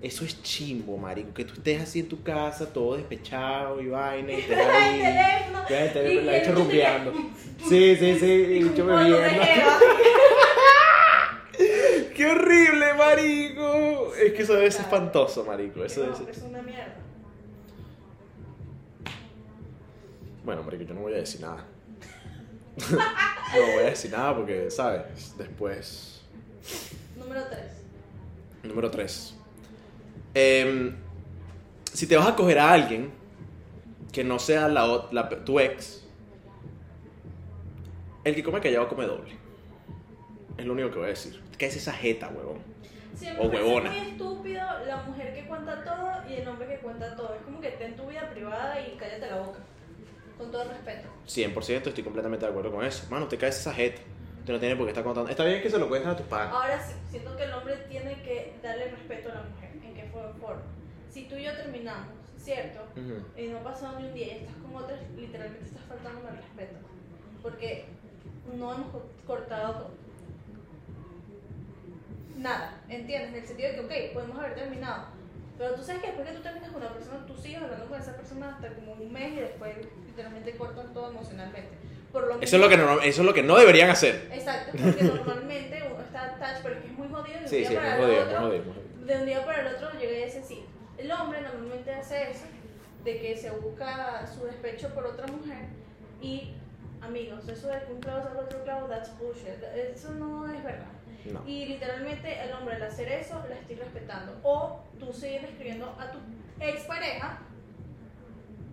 [0.00, 1.34] Eso es chimbo, marico.
[1.34, 5.02] Que tú estés así en tu casa, todo despechado y vaina, y El ahí.
[5.02, 5.68] teléfono.
[5.68, 7.12] Ya el teléfono, y la bicho rumbeando.
[7.68, 9.42] Sí, sí, sí, y bicho te bebiendo.
[12.14, 14.14] ¡Qué horrible, marico!
[14.14, 14.96] Es que eso debe ser Claro.
[14.96, 15.84] espantoso, marico.
[15.84, 16.94] Eso es una mierda.
[20.48, 21.62] Bueno, marico, yo no voy a decir nada.
[22.90, 22.96] no
[23.74, 25.34] voy a decir nada porque, ¿sabes?
[25.36, 26.22] Después...
[27.18, 27.60] Número 3.
[28.62, 29.36] Número 3.
[31.92, 33.10] si te vas a coger a alguien
[34.10, 36.06] que no sea la, la- tu ex,
[38.24, 39.36] el que come callado come doble.
[40.56, 41.42] Es lo único que voy a decir.
[41.58, 42.56] ¿Qué es esa jeta, huevón?
[43.14, 43.90] Siempre O huevona.
[43.90, 47.34] parece muy estúpido la mujer que cuenta todo y el hombre que cuenta todo.
[47.34, 49.58] Es como que ten tu vida privada y cállate la boca.
[50.38, 51.08] Con todo respeto.
[51.26, 53.06] 100% estoy completamente de acuerdo con eso.
[53.10, 54.00] Mano, te caes esa jeta.
[54.46, 55.28] Tú no tienes por qué estar contando.
[55.30, 56.52] Está bien que se lo cuentes a tus padres.
[56.52, 59.70] Ahora sí, siento que el hombre tiene que darle respeto a la mujer.
[59.84, 60.62] ¿En qué for- forma?
[61.10, 62.80] Si tú y yo terminamos, ¿cierto?
[63.36, 66.36] Y no ha pasado ni un día y estás con otras, literalmente estás faltando al
[66.36, 66.76] respeto.
[67.42, 67.84] Porque
[68.56, 69.90] no hemos co- cortado
[72.36, 73.30] nada, ¿entiendes?
[73.30, 75.17] En el sentido de que, ok, podemos haber terminado.
[75.58, 78.00] Pero tú sabes que después que tú terminas con una persona, tú sigues hablando con
[78.00, 79.74] esa persona hasta como un mes y después
[80.06, 81.70] literalmente cortan todo emocionalmente.
[82.12, 84.28] Por lo Eso es, lo que no, eso es lo que no deberían hacer.
[84.32, 87.56] Exacto, porque normalmente uno está attached, pero es que es muy jodido de un Sí,
[87.58, 88.40] día sí, para muy el jodido, otro.
[88.40, 89.04] muy jodido, muy.
[89.06, 90.64] De un día para el otro llega y dice sí.
[90.96, 92.44] El hombre normalmente hace eso,
[93.04, 95.66] de que se busca su despecho por otra mujer
[96.22, 96.52] y
[97.00, 99.62] amigos, eso de que un clavo saca otro clavo, that's bullshit.
[99.74, 100.86] Eso no es verdad.
[101.32, 101.42] No.
[101.46, 104.32] Y literalmente el hombre al hacer eso la estoy respetando.
[104.42, 106.18] O tú sigues escribiendo a tu
[106.60, 107.38] expareja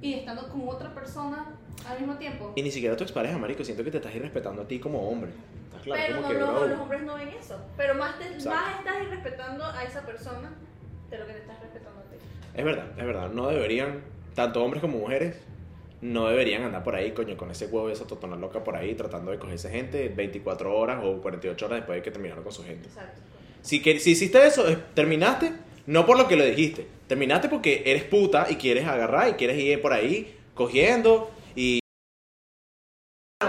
[0.02, 1.48] y estando con otra persona
[1.90, 2.54] al mismo tiempo.
[2.56, 3.64] Y ni siquiera tu expareja, marico.
[3.64, 5.32] Siento que te estás irrespetando a ti como hombre.
[5.66, 6.02] ¿Estás claro?
[6.06, 7.60] pero como no, que, no, los hombres no ven eso.
[7.78, 10.52] Pero más, te- más estás irrespetando a esa persona
[11.10, 12.16] de lo que te estás respetando a ti.
[12.54, 13.30] Es verdad, es verdad.
[13.30, 14.02] No deberían,
[14.34, 15.38] tanto hombres como mujeres,
[16.12, 18.96] no deberían andar por ahí, coño, con ese huevo y esa totona loca por ahí,
[18.96, 22.64] tratando de cogerse gente 24 horas o 48 horas después de que terminaron con su
[22.64, 22.88] gente.
[22.88, 23.22] Exacto.
[23.62, 24.64] Si, que, si hiciste eso,
[24.94, 25.52] terminaste,
[25.88, 26.88] no por lo que le dijiste.
[27.08, 31.80] Terminaste porque eres puta y quieres agarrar y quieres ir por ahí cogiendo y...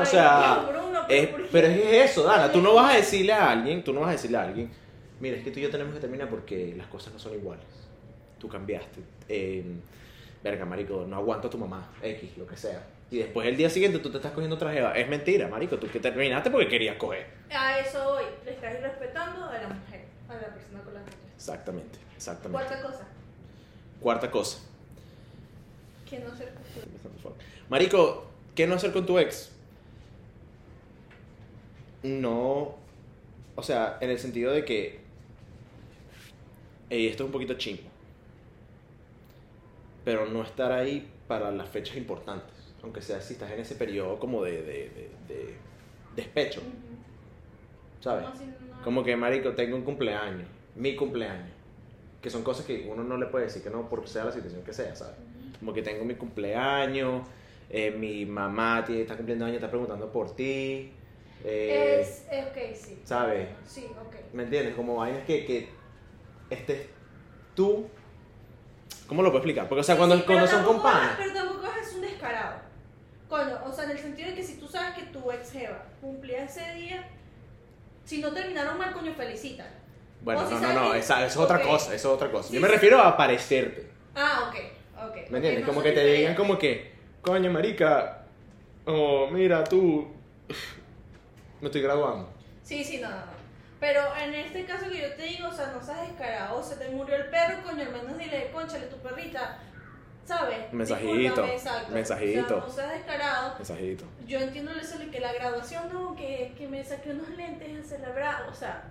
[0.01, 2.51] O sea, Bruno, es- pero es eso, Dana.
[2.51, 4.71] Tú no vas a decirle a alguien, tú no vas a decirle a alguien,
[5.21, 7.65] mira, es que tú y yo tenemos que terminar porque las cosas no son iguales.
[8.39, 9.01] Tú cambiaste.
[9.29, 9.65] Eh,
[10.51, 12.87] verga, marico, no aguanto a tu mamá, X, lo que sea.
[13.11, 14.93] Y después el día siguiente tú te estás cogiendo otra jeva.
[14.93, 15.77] Es mentira, marico.
[15.79, 17.27] Tú que terminaste porque querías coger.
[17.51, 21.11] A eso hoy le estás irrespetando a la mujer, a la persona con la que.
[21.37, 22.65] Exactamente, exactamente.
[22.67, 23.07] Cuarta cosa,
[24.01, 24.59] Cuarta cosa.
[26.09, 27.35] que no ser costura.
[27.69, 29.53] Marico, ¿qué no hacer con tu ex?
[32.03, 32.75] No.
[33.57, 35.01] O sea, en el sentido de que.
[36.91, 37.83] eh, esto es un poquito chimbo.
[40.07, 42.55] Pero no estar ahí para las fechas importantes.
[42.85, 45.59] Aunque sea si estás en ese periodo como de, de, de- de
[46.15, 46.63] despecho,
[48.01, 48.25] ¿sabes?
[48.29, 48.85] No, sí, no.
[48.85, 51.51] Como que, marico, tengo un cumpleaños, mi cumpleaños.
[52.23, 54.63] Que son cosas que uno no le puede decir que no, por sea la situación
[54.63, 55.17] que sea, ¿sabes?
[55.59, 57.27] Como que tengo mi cumpleaños,
[57.69, 60.93] eh, mi mamá tiene- está cumpliendo años, está preguntando por ti.
[61.45, 63.03] eh, Es, es ok, sí.
[63.05, 63.49] ¿sabe?
[63.65, 64.15] Sí, ok.
[64.35, 64.77] ¿Me entiendes?
[64.77, 65.81] Como vainas que, que
[66.51, 66.91] estés
[67.55, 67.91] tú.
[69.07, 69.69] ¿Cómo lo puedo explicar?
[69.69, 71.13] Porque, o sea, cuando, sí, cuando son panas.
[71.17, 72.57] Pero tampoco es un descarado.
[73.29, 75.83] Coño, o sea, en el sentido de que si tú sabes que tu ex jeva
[76.01, 77.09] cumplía ese día,
[78.05, 79.67] si no terminaron mal, coño, felicita.
[80.23, 82.49] Bueno, si no, no, no, que- esa, eso es otra cosa, eso es otra cosa.
[82.49, 82.75] Sí, Yo me sí.
[82.75, 83.89] refiero a parecerte.
[84.15, 84.57] Ah, ok,
[85.09, 85.31] ok.
[85.31, 85.53] ¿Me entiendes?
[85.55, 86.93] Ok, no como que te digan como que,
[87.23, 88.25] coño, marica,
[88.87, 90.09] o mira, tú,
[91.61, 92.29] me estoy graduando.
[92.63, 93.36] Sí, sí, no, no, no.
[93.79, 96.89] Pero en este caso que yo te digo, o sea, no seas descarado, se te
[96.89, 99.59] murió el perro, coño, al menos dile, conchale, tu perrita,
[100.25, 100.73] ¿sabes?
[100.73, 101.93] Mensajito, exacto.
[101.93, 102.45] mensajito.
[102.45, 103.55] O sea, no seas descarado.
[103.57, 104.05] Mensajito.
[104.27, 107.97] Yo entiendo eso de que la graduación, no, que, que me saqué unos lentes a
[107.97, 108.85] celebrar, o sea,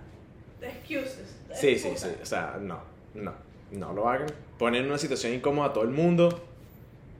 [0.62, 1.36] excuses.
[1.54, 2.08] Sí, sí, sí.
[2.22, 2.80] O sea, no,
[3.14, 3.34] no,
[3.72, 4.28] no lo hagan.
[4.58, 6.44] Ponen en una situación incómoda a todo el mundo.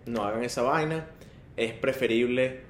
[0.07, 1.07] No hagan esa vaina.
[1.57, 2.66] Es preferible.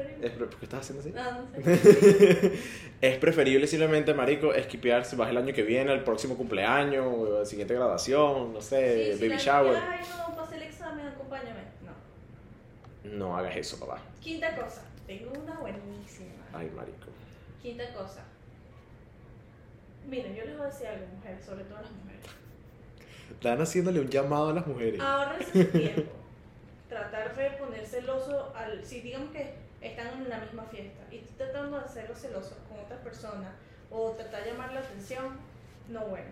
[0.00, 0.26] Es preferible.
[0.26, 1.12] es pre- ¿Por qué estás haciendo así?
[1.12, 2.52] No, no sé.
[3.00, 7.44] es preferible simplemente, marico, esquipear si vas el año que viene, el próximo cumpleaños, la
[7.44, 9.76] siguiente graduación, no sé, Sí, baby la- shower.
[9.76, 11.60] Ay, no, pasé el examen, acompáñame.
[13.04, 13.10] No.
[13.16, 13.98] No hagas eso, papá.
[14.20, 16.30] Quinta cosa, tengo una buenísima.
[16.52, 17.06] Ay, marico.
[17.62, 18.22] Quinta cosa.
[20.08, 22.24] Miren, yo les voy a decir algo, mujeres, sobre todo las mujeres.
[23.30, 25.00] Están haciéndole un llamado a las mujeres.
[25.00, 26.02] Ahorrense su tiempo.
[26.88, 28.84] Tratar de poner celoso al.
[28.84, 32.78] Si digamos que están en la misma fiesta y tú tratando de hacerlo celoso con
[32.80, 33.54] otra persona
[33.90, 35.38] o tratar de llamar la atención,
[35.88, 36.28] no bueno.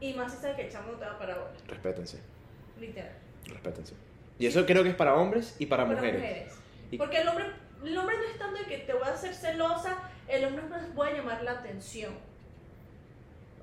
[0.00, 2.18] Y más si sabes que el chamo no te va para bola, Respétense,
[2.78, 3.12] literal.
[3.46, 3.94] respétense.
[4.38, 6.52] Y eso creo que es para hombres y para, mujeres.
[6.90, 7.46] Y- Porque el hombre,
[7.82, 9.96] el hombre no es tanto de que te voy a hacer celosa,
[10.28, 12.12] el hombre es voy a llamar la atención.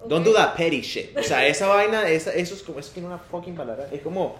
[0.01, 0.07] ¿Ok?
[0.09, 1.15] Don't do that petty shit.
[1.15, 3.87] O sea, esa vaina, esa, eso es como, eso tiene una fucking palabra.
[3.91, 4.35] Es como,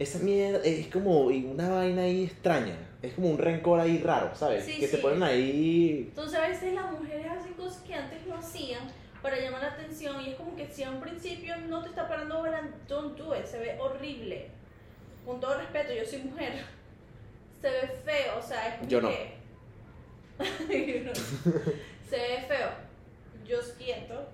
[0.00, 2.74] esa mierda, es como una vaina ahí extraña.
[3.02, 4.64] Es como un rencor ahí raro, ¿sabes?
[4.64, 5.02] Sí, que te sí.
[5.02, 6.06] ponen ahí.
[6.08, 8.80] Entonces a veces las mujeres hacen cosas que antes no hacían
[9.20, 12.08] para llamar la atención y es como que si a un principio no te está
[12.08, 12.42] parando
[12.88, 14.46] don't do it, se ve horrible.
[15.26, 16.64] Con todo respeto, yo soy mujer.
[17.60, 19.10] Se ve feo, o sea, es como Yo no.
[19.10, 19.34] que...
[22.08, 22.70] Se ve feo.
[23.46, 24.28] Yo siento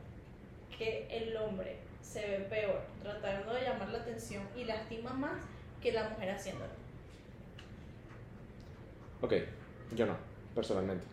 [0.78, 5.42] que el hombre se ve peor tratando de llamar la atención y lastima más
[5.80, 6.70] que la mujer haciéndolo.
[9.22, 9.32] Ok,
[9.94, 10.16] yo no,
[10.54, 11.04] personalmente.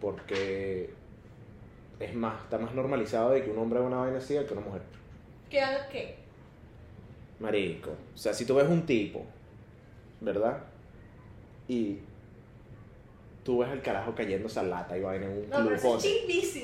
[0.00, 0.90] Porque
[1.98, 4.62] es más, está más normalizado de que un hombre haga una vaina así que una
[4.62, 4.82] mujer.
[5.50, 6.16] ¿Que haga qué?
[7.40, 7.90] Marico.
[8.14, 9.24] O sea, si tú ves un tipo,
[10.20, 10.62] ¿verdad?
[11.66, 11.98] Y
[13.44, 15.96] tú ves al carajo cayéndose a lata y vaina en un No, pero club.
[15.98, 16.04] eso es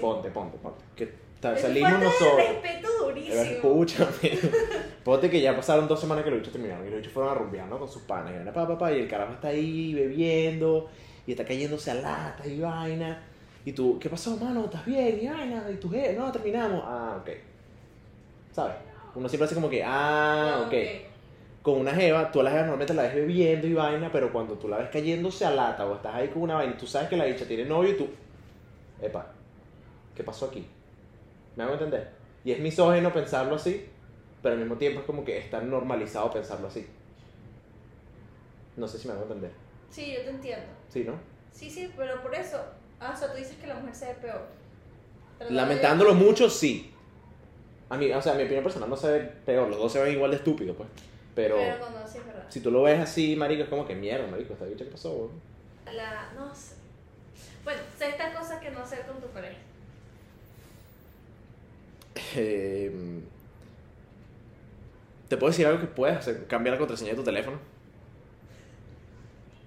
[0.00, 0.84] Ponte, ponte, ponte, ponte.
[0.96, 1.12] Que
[1.56, 2.36] salimos nosotros.
[2.36, 3.42] respeto durísimo.
[3.42, 4.38] Escúchame.
[5.04, 7.34] Ponte que ya pasaron dos semanas que los bichos terminaron y los bichos fueron a
[7.34, 7.78] rumbear, ¿no?
[7.78, 8.32] Con sus panas.
[8.34, 10.88] Y, pa, pa, pa, y el carajo está ahí bebiendo
[11.26, 13.22] y está cayéndose a lata y vaina.
[13.64, 14.64] Y tú, ¿qué pasó, mano?
[14.64, 15.18] ¿Estás bien?
[15.22, 15.64] Y vaina.
[15.70, 16.82] Y tú, "Eh, no, terminamos.
[16.84, 17.30] Ah, ok.
[18.52, 18.74] ¿Sabes?
[19.14, 20.74] Uno siempre hace como que, ah, Ah, ok.
[21.62, 24.54] Con una jeva, tú a la jeva normalmente la ves bebiendo y vaina, pero cuando
[24.54, 27.08] tú la ves cayéndose a lata o estás ahí con una vaina y tú sabes
[27.08, 28.06] que la bicha tiene novio y tú,
[29.00, 29.28] epa,
[30.14, 30.66] ¿qué pasó aquí?
[31.56, 32.10] ¿Me hago entender?
[32.44, 33.88] Y es misógeno pensarlo así,
[34.42, 36.86] pero al mismo tiempo es como que está normalizado pensarlo así.
[38.76, 39.52] No sé si me hago entender.
[39.90, 40.66] Sí, yo te entiendo.
[40.88, 41.14] ¿Sí, no?
[41.52, 42.60] Sí, sí, pero por eso.
[43.00, 44.46] Ah, o sea, tú dices que la mujer se ve peor.
[45.38, 46.92] Tratando Lamentándolo de- mucho, sí.
[47.88, 50.12] A mí, o sea, mi opinión personal no se ve peor, los dos se ven
[50.14, 50.88] igual de estúpidos, pues.
[51.34, 52.46] Pero, Pero cuando sí es verdad.
[52.48, 55.12] si tú lo ves así, marico, es como que mierda, marico, esta bicha, ¿qué pasó?
[55.12, 55.30] weón?"
[55.96, 56.32] La.
[56.34, 56.74] No sé.
[57.62, 59.56] Bueno, sexta cosa que no hacer con tu pareja.
[62.36, 63.20] Eh,
[65.28, 66.46] ¿Te puedo decir algo que puedes hacer?
[66.46, 67.58] Cambiar la contraseña de tu teléfono.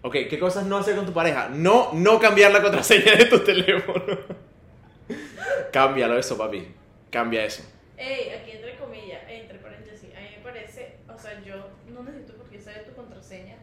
[0.02, 1.50] Ok, ¿qué cosas no hacer con tu pareja?
[1.50, 4.06] No, no cambiar la contraseña de tu teléfono.
[5.72, 6.68] Cámbialo eso, papi.
[7.10, 7.64] Cambia eso.
[7.98, 11.56] Ey, aquí entre comillas, entre paréntesis, a mí me parece, o sea, yo
[11.92, 13.58] no necesito porque saber tu contraseña.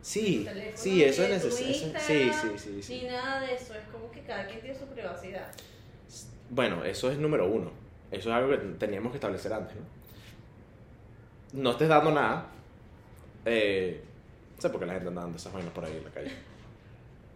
[0.00, 2.00] Sí, teléfono, sí, eso es necesario.
[2.00, 3.00] Sí, sí, sí, sí.
[3.02, 5.52] Ni nada de eso, es como que cada quien tiene su privacidad.
[6.48, 7.79] Bueno, eso es número uno.
[8.10, 11.62] Eso es algo que teníamos que establecer antes, ¿no?
[11.62, 12.46] No estés dando nada.
[13.44, 14.02] Eh,
[14.56, 16.32] no sé por qué la gente anda dando esas vainas por ahí en la calle.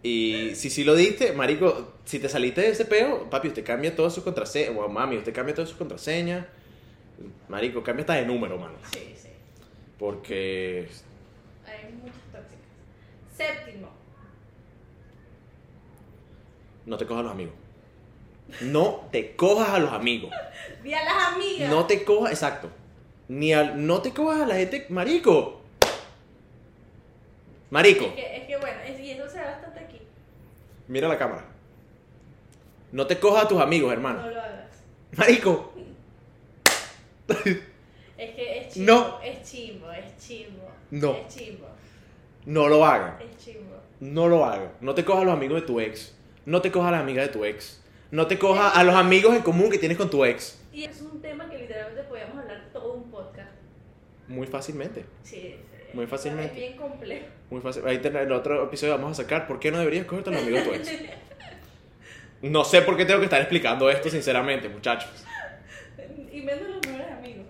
[0.03, 3.97] Y si sí lo diste, marico, si te saliste de ese peo, papi, usted cambia
[3.97, 4.77] todas sus contraseñas.
[4.77, 6.47] O mami, usted cambia todas sus contraseñas.
[7.49, 8.75] Marico, cambia hasta de número, mano.
[8.93, 9.29] Sí, sí.
[9.99, 10.89] Porque
[11.67, 12.69] Hay muchas tóxicas.
[13.35, 13.89] Séptimo,
[16.87, 17.55] no te cojas los amigos.
[18.61, 20.31] No te cojas a los amigos.
[20.83, 21.71] di a las amigas.
[21.71, 22.71] No te cojas, exacto.
[23.29, 25.61] Ni al, no te cojas a la gente, marico.
[27.71, 29.99] Marico, Es que, es que bueno, es- y eso se ve bastante aquí.
[30.89, 31.45] mira la cámara.
[32.93, 34.21] No te cojas a tus amigos, hermano.
[34.23, 34.69] No lo hagas.
[35.17, 35.73] Marico,
[38.17, 39.21] Es que es chimbo, No.
[39.23, 40.69] es chimbo, es chimbo.
[40.91, 41.13] No.
[41.15, 41.67] Es chimbo,
[42.47, 43.21] no lo hagas.
[43.21, 43.75] es chimbo.
[44.01, 44.71] No lo hagas.
[44.81, 46.15] No te cojas a los amigos de tu ex.
[46.47, 47.81] No te cojas a las amigas de tu ex.
[48.15, 50.57] No te cojas a los amigos en común que tienes con tu ex.
[50.73, 53.51] Y es un tema que literalmente podíamos hablar todo un podcast.
[54.29, 55.05] Muy fácilmente.
[55.25, 55.57] Sí, sí.
[55.93, 56.53] Muy fácilmente.
[56.53, 57.27] Es bien complejo.
[57.51, 57.85] Muy fácil.
[57.85, 60.43] Ahí en el otro episodio vamos a sacar por qué no deberías cogerte a los
[60.43, 60.93] amigos de tu ex.
[62.43, 65.11] No sé por qué tengo que estar explicando esto, sinceramente, muchachos.
[66.31, 67.47] Y menos los mejores amigos.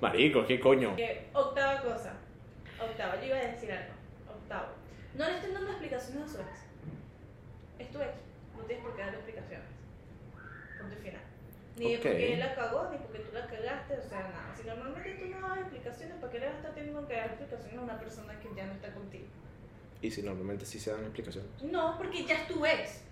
[0.00, 0.96] Marico, ¿qué coño?
[0.96, 2.14] Que, octava cosa.
[2.80, 3.92] Octava, yo iba a decir algo.
[4.26, 4.68] Octavo.
[5.16, 6.48] No le estén dando explicaciones a su ex.
[7.78, 8.12] Es tu ex.
[8.56, 9.77] No tienes por qué darle explicaciones.
[11.78, 14.54] Ni porque él la cagó, ni porque tú la cagaste, o sea, nada.
[14.56, 17.26] Si normalmente tú no das explicaciones, ¿para qué le vas a estar teniendo que dar
[17.26, 19.26] explicaciones a una persona que ya no está contigo?
[20.00, 21.50] Y si normalmente sí se dan explicaciones.
[21.62, 23.02] No, porque ya es tu ex.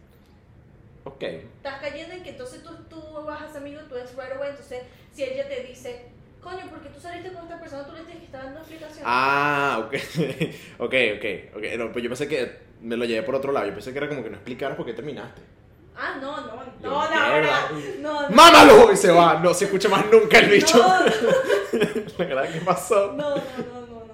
[1.04, 1.22] Ok.
[1.22, 4.32] Estás cayendo en que entonces tú, tú vas a ser amigo de tu ex right
[4.36, 6.06] away, entonces si ella te dice,
[6.40, 9.04] coño, porque tú saliste con esta persona, tú le tienes que estar dando explicaciones.
[9.04, 9.94] Ah, ok.
[10.78, 11.56] ok, ok.
[11.56, 11.78] ok.
[11.78, 13.66] No, pues yo pensé que me lo llevé por otro lado.
[13.66, 15.42] Yo pensé que era como que no explicaras por qué terminaste.
[15.98, 16.46] Ah, no, no,
[16.82, 17.40] no, no,
[18.00, 18.30] no, no.
[18.30, 18.92] ¡Mámalo!
[18.92, 19.40] Y se va.
[19.40, 20.78] No se escucha más nunca el bicho.
[22.18, 23.12] La verdad, ¿qué pasó?
[23.12, 24.06] no, no, no, no,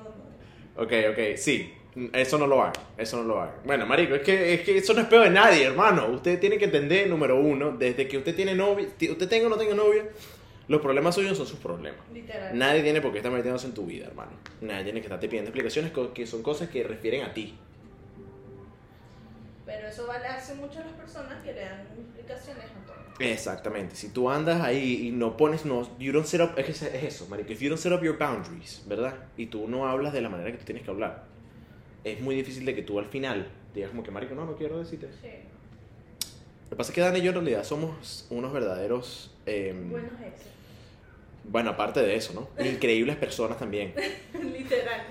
[0.76, 0.82] no.
[0.82, 1.74] Ok, ok, sí.
[2.14, 3.52] Eso no lo hago, eso no lo hago.
[3.64, 6.06] Bueno, marico, es que, es que eso no es peor de nadie, hermano.
[6.06, 9.56] Usted tiene que entender, número uno, desde que usted tiene novia, usted tenga o no
[9.56, 10.04] tenga novia,
[10.68, 12.00] los problemas suyos son sus problemas.
[12.10, 12.56] Literal.
[12.56, 14.30] Nadie tiene por qué estar metiéndose en tu vida, hermano.
[14.62, 17.58] Nadie tiene que estarte pidiendo explicaciones que son cosas que refieren a ti.
[19.74, 22.96] Pero eso vale hace mucho a las personas que le dan explicaciones a todo.
[23.18, 23.96] Exactamente.
[23.96, 27.26] Si tú andas ahí y no pones, no, you don't set up, es, es eso,
[27.28, 27.52] marico.
[27.52, 29.14] If you don't set up your boundaries, ¿verdad?
[29.36, 31.24] Y tú no hablas de la manera que tú tienes que hablar,
[32.04, 34.78] es muy difícil de que tú al final digas como que, marico, no, no quiero
[34.78, 35.08] decirte.
[35.22, 35.28] Sí.
[36.64, 40.12] Lo que pasa es que Dan y yo en realidad somos unos verdaderos, eh, Buenos
[40.20, 40.46] exes.
[41.44, 42.64] bueno, aparte de eso, ¿no?
[42.64, 43.94] Increíbles personas también.
[44.34, 45.02] Literal.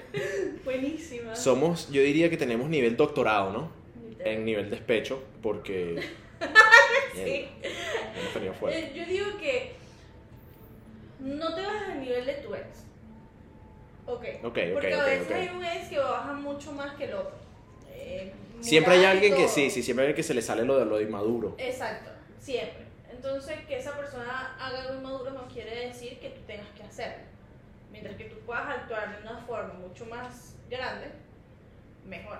[0.64, 1.36] Buenísima.
[1.36, 3.81] Somos, yo diría que tenemos nivel doctorado, ¿no?
[4.26, 6.04] En nivel despecho, porque...
[7.14, 7.50] Sí.
[8.34, 8.80] Tenido fuerte.
[8.80, 9.74] Eh, yo digo que
[11.20, 12.66] no te bajes al nivel de tu ex.
[14.06, 14.26] Ok.
[14.44, 17.36] Ok, ok, Porque a veces hay un ex que baja mucho más que el otro.
[17.90, 18.32] Eh,
[18.62, 20.86] Siempre hay alguien que sí, sí, siempre hay alguien que se le sale lo de
[20.86, 21.56] lo de inmaduro.
[21.58, 22.86] Exacto, siempre.
[23.12, 27.24] Entonces, que esa persona haga algo inmaduro no quiere decir que tú tengas que hacerlo.
[27.92, 31.08] Mientras que tú puedas actuar de una forma mucho más grande,
[32.08, 32.40] mejor.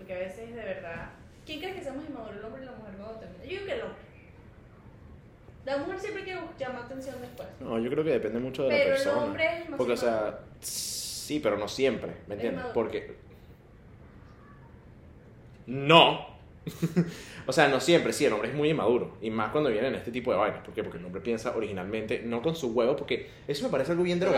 [0.00, 1.10] Porque a veces, de verdad.
[1.44, 3.44] ¿Quién cree que seamos inmaduros, el hombre y la mujer cuando termina?
[3.44, 3.98] Yo digo que el hombre.
[5.66, 7.48] La mujer siempre quiere llamar atención después.
[7.60, 9.22] No, yo creo que depende mucho de la Pero el persona.
[9.24, 10.30] hombre es más Porque, o inmaduro.
[10.30, 12.64] sea, sí, pero no siempre, ¿me entiendes?
[12.72, 13.14] Porque...
[15.66, 16.29] No.
[17.46, 19.16] o sea, no siempre, sí, el hombre es muy inmaduro.
[19.22, 20.62] Y más cuando vienen este tipo de vainas.
[20.62, 20.82] ¿Por qué?
[20.82, 24.20] Porque el hombre piensa originalmente, no con su huevo, porque eso me parece algo bien
[24.20, 24.34] cabeza-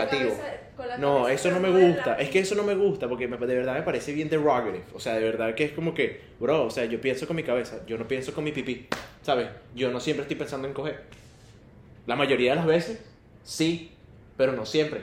[0.87, 2.15] la No, eso no me gusta.
[2.15, 4.83] Es que eso no me gusta porque me- de verdad me parece bien derogative.
[4.93, 7.43] O sea, de verdad que es como que, bro, o sea, yo pienso con mi
[7.43, 8.87] cabeza, yo no pienso con mi pipí.
[9.21, 9.47] ¿Sabes?
[9.75, 11.01] Yo no siempre estoy pensando en coger.
[12.07, 13.03] La mayoría de las veces,
[13.43, 13.91] sí,
[14.37, 15.01] pero no siempre.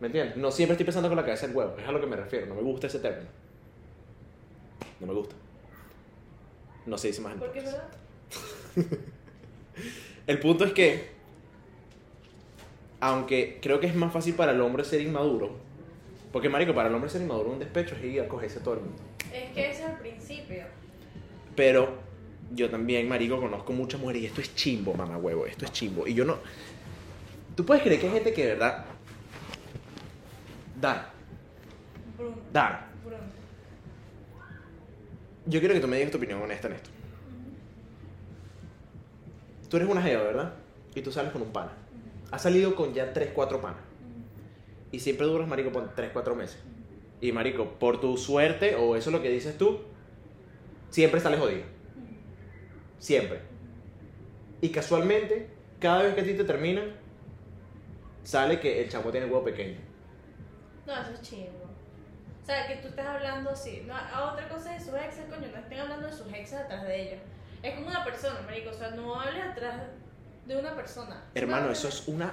[0.00, 0.36] ¿Me entiendes?
[0.36, 1.76] No siempre estoy pensando con la cabeza en huevo.
[1.78, 2.46] Es a lo que me refiero.
[2.46, 3.28] No me gusta ese término.
[5.00, 5.34] No me gusta.
[6.86, 7.82] No se dice más Porque es entonces.
[8.76, 8.98] verdad.
[10.26, 11.10] El punto es que,
[13.00, 15.56] aunque creo que es más fácil para el hombre ser inmaduro,
[16.32, 18.74] porque marico, para el hombre ser inmaduro un despecho es ir a cogerse a todo
[18.74, 19.02] el mundo.
[19.32, 20.64] Es que es el principio.
[21.54, 21.98] Pero
[22.52, 26.06] yo también, marico, conozco muchas mujeres y esto es chimbo, mamá huevo, esto es chimbo.
[26.06, 26.38] Y yo no...
[27.54, 28.84] ¿Tú puedes creer que hay gente que de verdad...
[30.80, 31.06] Dan,
[32.18, 32.36] Bruno.
[35.46, 36.90] Yo quiero que tú me digas tu opinión honesta en esto.
[39.68, 40.54] Tú eres una jeva, ¿verdad?
[40.94, 41.72] Y tú sales con un pana.
[42.30, 43.80] Has salido con ya 3, 4 panas.
[44.90, 46.58] Y siempre duras, marico, por 3, 4 meses.
[47.20, 49.80] Y, marico, por tu suerte, o eso es lo que dices tú,
[50.90, 51.64] siempre sales jodido.
[52.98, 53.40] Siempre.
[54.60, 56.92] Y casualmente, cada vez que a ti te terminan,
[58.24, 59.78] sale que el chamo tiene el huevo pequeño.
[60.86, 61.65] No, eso es chingo.
[62.46, 63.82] O sea, que tú estés hablando así.
[63.88, 66.84] No, a otra cosa de sus exes, coño, no estén hablando de sus exes atrás
[66.84, 67.18] de ellos.
[67.60, 68.70] Es como una persona, marico.
[68.70, 69.74] O sea, no hables atrás
[70.46, 71.24] de una persona.
[71.34, 72.32] Hermano, No, eso es una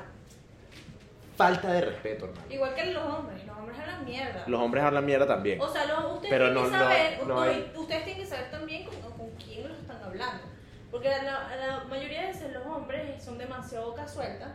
[1.36, 2.45] falta de respeto, hermano.
[2.47, 3.43] Igual que los hombres.
[3.43, 4.43] Los hombres hablan mierda.
[4.45, 5.60] Los hombres hablan mierda también.
[5.60, 8.30] O sea, los- ustedes Pero tienen no- que saber, no no, hay- ustedes tienen que
[8.30, 10.43] saber también con, con quién los están hablando.
[10.91, 14.54] Porque la, la mayoría de veces los hombres son demasiado boca suelta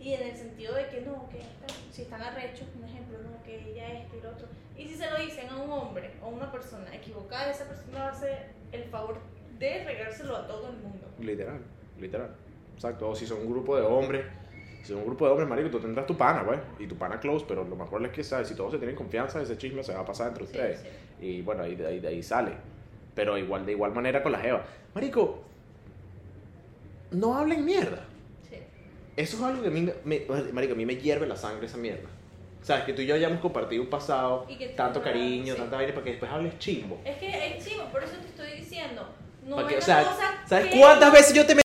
[0.00, 1.40] y en el sentido de que no, que
[1.92, 4.46] si están arrechos, un ejemplo, no, que ella esto y lo otro.
[4.76, 7.98] Y si se lo dicen a un hombre o a una persona equivocada, esa persona
[7.98, 9.18] va a hacer el favor
[9.58, 11.06] de regárselo a todo el mundo.
[11.18, 11.60] Literal,
[11.98, 12.30] literal.
[12.74, 13.10] Exacto.
[13.10, 14.24] O si son un grupo de hombres,
[14.82, 17.20] si son un grupo de hombres, marico, tú tendrás tu pana, pues, y tu pana
[17.20, 18.48] close, pero lo mejor es que, ¿sabes?
[18.48, 20.80] Si todos se tienen confianza, ese chisme se va a pasar entre Sí, ustedes.
[20.80, 20.88] sí.
[21.26, 22.52] Y bueno, ahí, de, ahí, de ahí sale.
[23.14, 24.64] Pero igual, de igual manera con la jeva.
[24.94, 25.42] Marico,
[27.10, 28.04] no hablen mierda.
[29.16, 31.76] Eso es algo que a mí, me, marico, a mí me hierve la sangre esa
[31.76, 32.08] mierda.
[32.62, 35.60] Sabes, que tú y yo hayamos compartido un pasado, Y que tú- tanto cariño, sí.
[35.60, 37.00] tanta vaina, para que después hables chimbo.
[37.04, 39.08] Es que es chivo, por eso te estoy diciendo.
[39.44, 41.62] No que- o sea, cosa ¿sabes que- cuántas veces yo te me...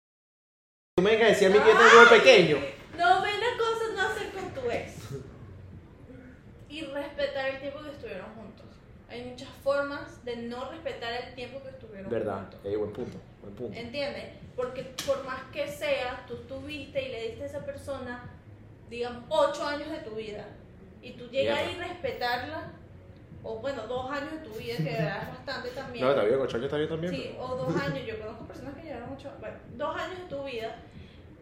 [0.96, 2.57] Tú me vengas a decir a mí que yo tengo pequeño.
[2.98, 4.94] No, ven la cosa no hacer con tu ex.
[6.68, 8.66] Y respetar el tiempo que estuvieron juntos.
[9.09, 12.61] Hay muchas formas de no respetar el tiempo que estuvieron Verdad, juntos.
[12.62, 13.38] buen punto, buen punto.
[13.73, 14.25] ¿Entiendes?
[14.57, 18.31] Porque por más que sea, tú estuviste y le diste a esa persona,
[18.91, 20.45] digamos, ocho años de tu vida.
[21.01, 22.73] Y tú llegas y respetarla,
[23.43, 26.05] o bueno, dos años de tu vida, que es bastante también.
[26.05, 27.15] No, está bien, ocho años está bien también.
[27.15, 28.07] Sí, o dos años.
[28.07, 30.77] Yo conozco personas que llevaron ocho, bueno, dos años de tu vida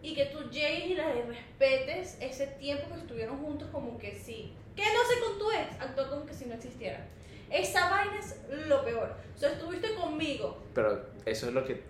[0.03, 4.53] y que tú llegues y les respetes ese tiempo que estuvieron juntos como que sí.
[4.77, 7.05] Que no sé con tu ex, actuó como que si no existiera.
[7.51, 8.37] Esa vaina es
[8.69, 9.14] lo peor.
[9.35, 10.62] O sea, estuviste conmigo.
[10.75, 11.83] Pero eso es lo que...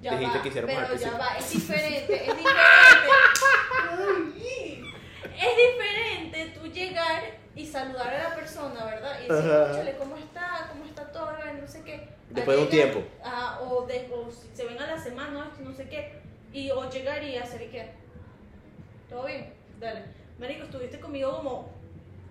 [0.00, 3.10] Ya Dijiste va, que hiciéramos pero ya va, es diferente, es diferente.
[5.36, 7.22] Es diferente tú llegar
[7.54, 9.18] y saludar a la persona, ¿verdad?
[9.20, 9.66] Y decir, Ajá.
[9.68, 10.68] "Cónchale, ¿cómo está?
[10.70, 11.32] ¿Cómo está todo?
[11.60, 12.08] No sé qué.
[12.30, 13.02] Después de un tiempo.
[13.22, 16.20] Ajá, o, de, o si se ven a la semana, no sé qué.
[16.52, 17.90] Y o llegar y hacer qué.
[19.08, 19.52] ¿Todo bien?
[19.78, 20.04] Dale.
[20.38, 21.70] Marico, estuviste conmigo como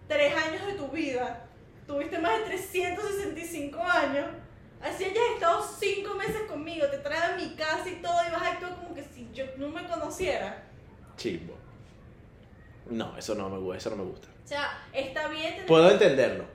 [0.08, 1.46] tres años de tu vida.
[1.86, 4.28] Tuviste más de 365 años.
[4.82, 8.42] Así hayas estado cinco meses conmigo, te trae a mi casa y todo, y vas
[8.42, 10.64] a actuar como que si yo no me conociera.
[11.18, 11.56] Chimbo.
[12.90, 14.28] No, eso no me gusta, eso no me gusta.
[14.44, 16.46] O sea, está bien tener, Puedo entenderlo.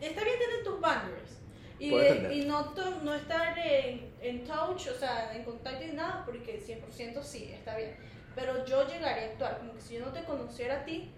[0.00, 1.38] está bien tener tus boundaries.
[1.78, 2.72] Y, de- y no,
[3.02, 7.76] no estar en, en touch, o sea, en contacto y nada, porque 100% sí, está
[7.76, 7.96] bien.
[8.34, 11.10] Pero yo llegaría a actuar como que si yo no te conociera a ti,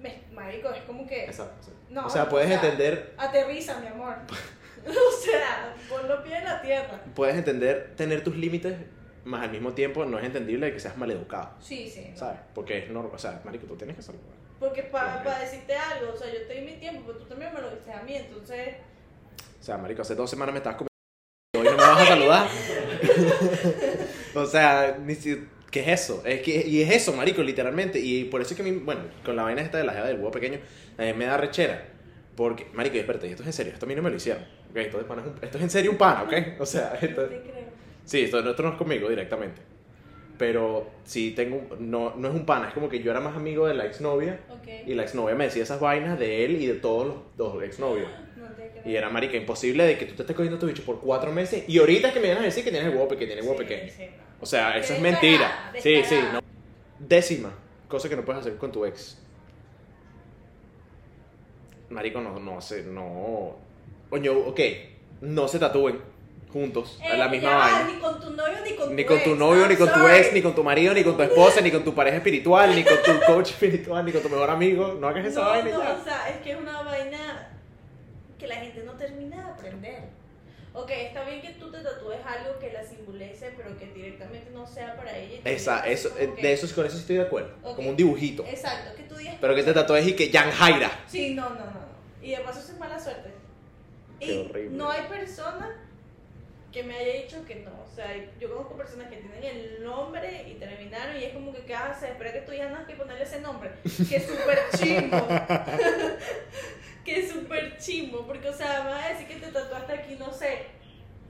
[0.00, 1.24] me, marico, es como que...
[1.24, 1.68] Exacto.
[1.90, 4.16] No, o sea, puedes o sea, entender, Aterriza, mi amor.
[4.88, 7.00] o sea, pon los pies en la tierra.
[7.14, 8.76] puedes entender tener tus límites,
[9.24, 11.50] más al mismo tiempo no es entendible que seas maleducado.
[11.60, 12.10] Sí, sí.
[12.14, 12.40] ¿Sabes?
[12.54, 14.26] Porque es normal, o sea, marico, tú tienes que saludar.
[14.60, 15.40] Porque para Ok.
[15.40, 17.92] decirte algo, o sea, yo te di mi tiempo, pero tú también me lo diste
[17.92, 18.76] a mí, entonces...
[19.60, 20.90] O sea, marico, hace dos semanas me estabas comiendo
[21.54, 22.48] y hoy no me vas a saludar.
[24.34, 25.48] o sea, ni si...
[25.70, 26.22] ¿qué es eso?
[26.24, 27.98] Es que, y es eso, marico, literalmente.
[27.98, 30.06] Y por eso es que a mí, bueno, con la vaina esta de la jeva
[30.06, 30.58] del huevo pequeño,
[30.98, 31.88] mí me da rechera.
[32.36, 34.44] Porque, marico, espérate, esto es en serio, esto a mí no me lo hicieron.
[34.74, 36.32] Ok, esto, de pana es, un- esto es en serio un pana, ¿ok?
[36.60, 37.54] O sea, esto, Te creo.
[38.04, 39.62] sí, esto, esto no es conmigo directamente.
[40.36, 43.68] Pero sí tengo, no, no es un pana, es como que yo era más amigo
[43.68, 44.40] de la exnovia.
[44.50, 44.66] Ok.
[44.86, 48.10] Y la exnovia me decía esas vainas de él y de todos los, los exnovios.
[48.36, 48.82] No te creo.
[48.84, 51.64] Y era marica, imposible de que tú te estés cogiendo tu bicho por cuatro meses
[51.68, 53.48] y ahorita es que me vienes a decir que tienes el huevo pequeño, tienes el
[53.50, 53.90] huevo Sí, pequeño.
[53.90, 54.24] sí, no.
[54.40, 55.72] O sea, eso es Descarada, mentira.
[55.78, 56.32] Sí, sí, descarada.
[56.32, 56.40] no.
[56.98, 57.52] Décima,
[57.88, 59.18] cosa que no puedes hacer con tu ex.
[61.90, 63.56] Marico, no, no sé, no.
[64.14, 64.60] Coño, ok,
[65.22, 66.00] no se tatúen
[66.52, 67.84] juntos a la Eh, misma ya vaina.
[67.92, 69.24] Ni con tu novio, ni con Ni tu con ex.
[69.24, 71.72] tu novio, ni con tu ex, ni con tu marido, ni con tu esposa, ni
[71.72, 74.96] con tu pareja espiritual, ni con tu coach espiritual, ni con tu mejor amigo.
[75.00, 75.98] No hagas esa no, vaina no, ya.
[76.00, 77.50] o sea, es que es una vaina
[78.38, 80.02] que la gente no termina de aprender.
[80.74, 84.64] Ok, está bien que tú te tatúes algo que la simbolice, pero que directamente no
[84.64, 85.40] sea para ella.
[85.44, 85.72] eso,
[86.10, 87.50] como eh, de eso, con eso sí estoy de acuerdo.
[87.74, 88.44] Como un dibujito.
[88.46, 89.34] Exacto, que tú digas.
[89.40, 91.00] Pero que te tatúes y que Jan Jaira.
[91.08, 91.84] Sí, no, no, no.
[92.22, 93.23] Y de paso eso es mala suerte.
[94.20, 94.76] Qué y horrible.
[94.76, 95.80] no hay persona
[96.72, 97.70] que me haya dicho que no.
[97.70, 98.06] O sea,
[98.40, 102.10] yo conozco personas que tienen el nombre y terminaron y es como que, ¿qué haces?
[102.10, 103.70] Espera que tú ya no has que ponerle ese nombre.
[104.08, 105.28] Que es súper chimbo.
[107.04, 108.26] que es súper chimbo.
[108.26, 110.66] Porque, o sea, me vas a decir que te tatuaste aquí, no sé.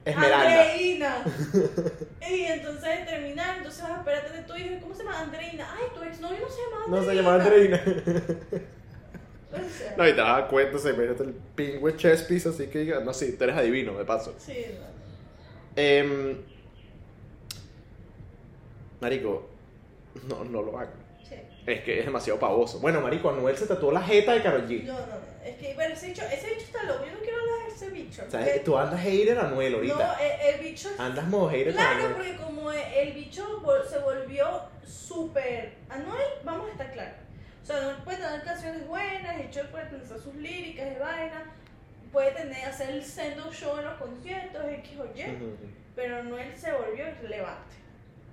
[0.03, 0.61] Esmeralda.
[0.63, 1.25] Andreina.
[2.29, 4.81] y entonces terminaron, entonces vas a esperarte de tu hijo.
[4.81, 5.19] ¿Cómo se llama?
[5.19, 5.67] Andreina.
[5.77, 7.11] Ay, tu exnovio no se llama No Andreina.
[7.11, 8.61] se llama Andreina.
[9.97, 13.13] No, y te das cuenta, se mete el pingüe chess piece, así que diga, no,
[13.13, 14.35] sí, tú eres adivino, de paso.
[14.37, 14.85] Sí, no.
[15.81, 16.37] Em,
[19.01, 19.47] marico,
[20.27, 20.93] no, no lo hagan.
[21.27, 21.35] Sí.
[21.65, 22.79] Es que es demasiado pavoso.
[22.79, 24.83] Bueno, marico, Anuel se tatuó la jeta de Karol G.
[24.83, 25.35] No, no, no.
[25.45, 27.05] Es que, bueno, ese bicho, ese bicho está loco.
[27.05, 28.23] Yo no quiero hablar de ese bicho.
[28.29, 28.47] ¿Sabes?
[28.47, 30.17] porque- Tú andas hater Anuel No, ahorita.
[30.19, 30.89] el, el bicho.
[30.97, 32.13] Andas modo hater con Claro, Anuel.
[32.13, 34.47] porque como el bicho se volvió
[34.87, 35.73] súper.
[35.89, 37.13] Anuel, vamos a estar claros.
[37.65, 41.45] O sea, puede tener canciones buenas, el show puede pensar sus líricas de vaina,
[42.11, 45.23] puede tener, hacer el sendo show en los conciertos, X o Y,
[45.95, 47.75] pero Anuel se volvió irrelevante.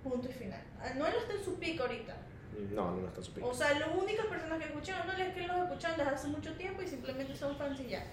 [0.04, 0.60] Punto y final.
[0.82, 2.14] Anuel está en su pico ahorita.
[2.74, 3.48] No, no, no está su pico.
[3.48, 6.28] O sea, las únicas personas que escuchan a Anuel es que los escuchan desde hace
[6.28, 8.04] mucho tiempo y simplemente son fans y ya.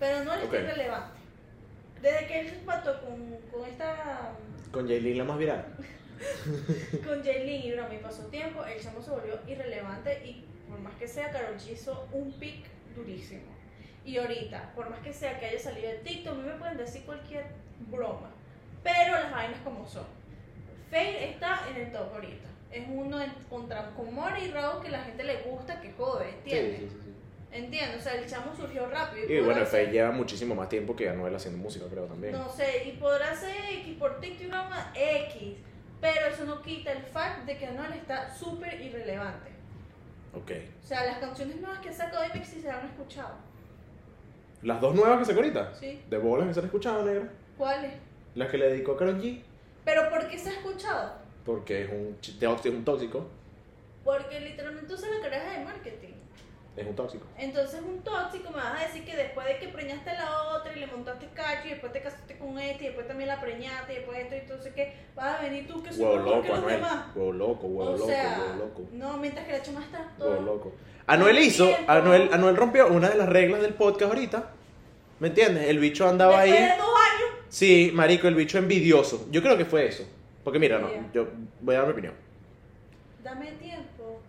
[0.00, 0.44] Pero Anuel Ok.
[0.46, 1.20] está irrelevante.
[2.02, 4.32] Desde que él se empató con, con esta.
[4.72, 5.64] Con Jaylin la más viral.
[7.06, 11.06] con Jaylin y y pasó tiempo, el chamo se volvió irrelevante y por más que
[11.08, 12.64] sea, Karol G hizo un pick
[12.94, 13.42] durísimo.
[14.04, 16.76] Y ahorita, por más que sea que haya salido de TikTok, a mí me pueden
[16.76, 17.44] decir cualquier
[17.90, 18.30] broma.
[18.82, 20.06] Pero las vainas como son.
[20.90, 22.48] Fade está en el top ahorita.
[22.70, 26.28] Es uno en- contra con Mori y Raúl que la gente le gusta que jode,
[26.30, 26.78] ¿entiendes?
[26.80, 27.12] sí, sí, sí.
[27.52, 28.00] ¿Entiendes?
[28.00, 29.32] O sea, el chamo surgió rápido.
[29.32, 32.32] Y bueno, Faye lleva muchísimo más tiempo que Anuel haciendo música, creo también.
[32.32, 34.52] No sé, y podrá ser X por TikTok
[34.94, 35.54] X,
[36.00, 39.50] pero eso no quita el fact de que Anuel está súper irrelevante.
[40.36, 40.52] Ok.
[40.82, 43.34] O sea, las canciones nuevas que sacó Mix sí se han escuchado.
[44.62, 45.74] Las dos nuevas que sacó ahorita.
[45.74, 46.02] ¿Sí?
[46.08, 47.28] De bolas que se han escuchado, negra.
[47.56, 47.92] ¿Cuáles?
[48.34, 49.42] Las que le dedicó a Karol G.
[49.84, 51.12] ¿Pero por qué se ha escuchado?
[51.44, 53.28] Porque es un, tóxico- un tóxico.
[54.04, 56.14] Porque literalmente sabes que eres de marketing.
[56.76, 57.26] Es un tóxico.
[57.38, 60.72] Entonces un tóxico me vas a decir que después de que preñaste a la otra
[60.76, 63.92] y le montaste cacho y después te casaste con este y después también la preñaste
[63.94, 66.48] y después esto y entonces que vas a venir tú que soy Huevo mejor que
[66.48, 66.74] loco, los Anuel.
[66.76, 67.06] demás.
[67.16, 68.82] Huevo loco, huevo o loco, sea, huevo loco.
[68.92, 70.42] no, mientras que la chama está Huevo todo.
[70.42, 70.72] loco.
[71.06, 71.68] Anuel hizo.
[71.86, 74.50] Anuel, Anuel rompió una de las reglas del podcast ahorita.
[75.18, 75.68] ¿Me entiendes?
[75.68, 76.68] El bicho andaba Después ahí.
[76.72, 77.38] de dos años.
[77.48, 79.26] Sí, marico, el bicho envidioso.
[79.30, 80.04] Yo creo que fue eso.
[80.44, 81.26] Porque mira, no, yo
[81.62, 82.12] voy a dar mi opinión.
[83.22, 84.20] Dame tiempo,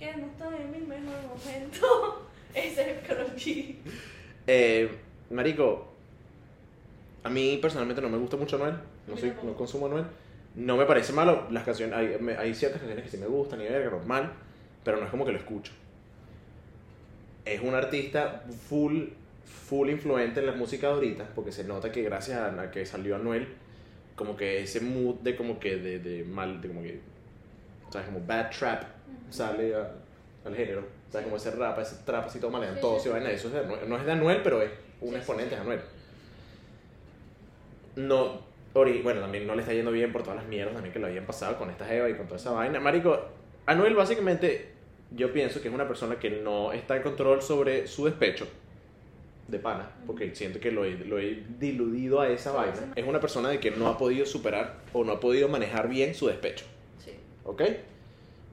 [0.00, 2.26] que no estoy en mi mejor momento.
[2.54, 3.74] Ese es G.
[4.46, 4.90] Eh,
[5.30, 5.86] marico,
[7.22, 8.74] a mí personalmente no me gusta mucho Anuel.
[9.06, 10.06] No, soy, no consumo Anuel.
[10.56, 11.46] No me parece malo.
[11.50, 14.32] Las canciones, hay, me- hay ciertas canciones que sí me gustan y verga, normal.
[14.82, 15.72] Pero no es como que lo escucho.
[17.44, 19.04] Es un artista full,
[19.44, 21.28] full influente en la música de ahorita.
[21.34, 23.46] Porque se nota que gracias a, a que salió Anuel,
[24.16, 27.00] como que ese mood de como que de, de mal, de como que,
[27.92, 28.06] ¿sabes?
[28.08, 28.84] Como bad trap
[29.30, 29.92] sale a-
[30.44, 30.80] al género.
[31.08, 33.30] O sea, como ese rap, ese trap así todo maleantoso Sí, sí, vaina.
[33.30, 33.88] Eso es de Anuel.
[33.88, 35.54] no es de Anuel, pero es un Sí, sí, exponente sí.
[35.56, 35.80] de Anuel.
[37.96, 38.40] No,
[38.74, 41.06] ori- bueno, también no le está yendo bien por todas las mierdas también que lo
[41.08, 42.80] habían pasado con esta Eva y con toda esa vaina.
[42.80, 43.18] Marico,
[43.66, 44.70] Anuel básicamente
[45.10, 48.46] yo pienso que es una persona que no está en control sobre su despecho
[49.48, 52.76] de pana, porque siento que lo he, lo he diluido a esa Sí, vaina.
[52.76, 52.84] sí.
[52.94, 56.14] Es una persona de que no ha podido superar o no ha podido manejar bien
[56.14, 56.64] su despecho.
[57.04, 57.12] Sí.
[57.44, 57.62] ¿ok?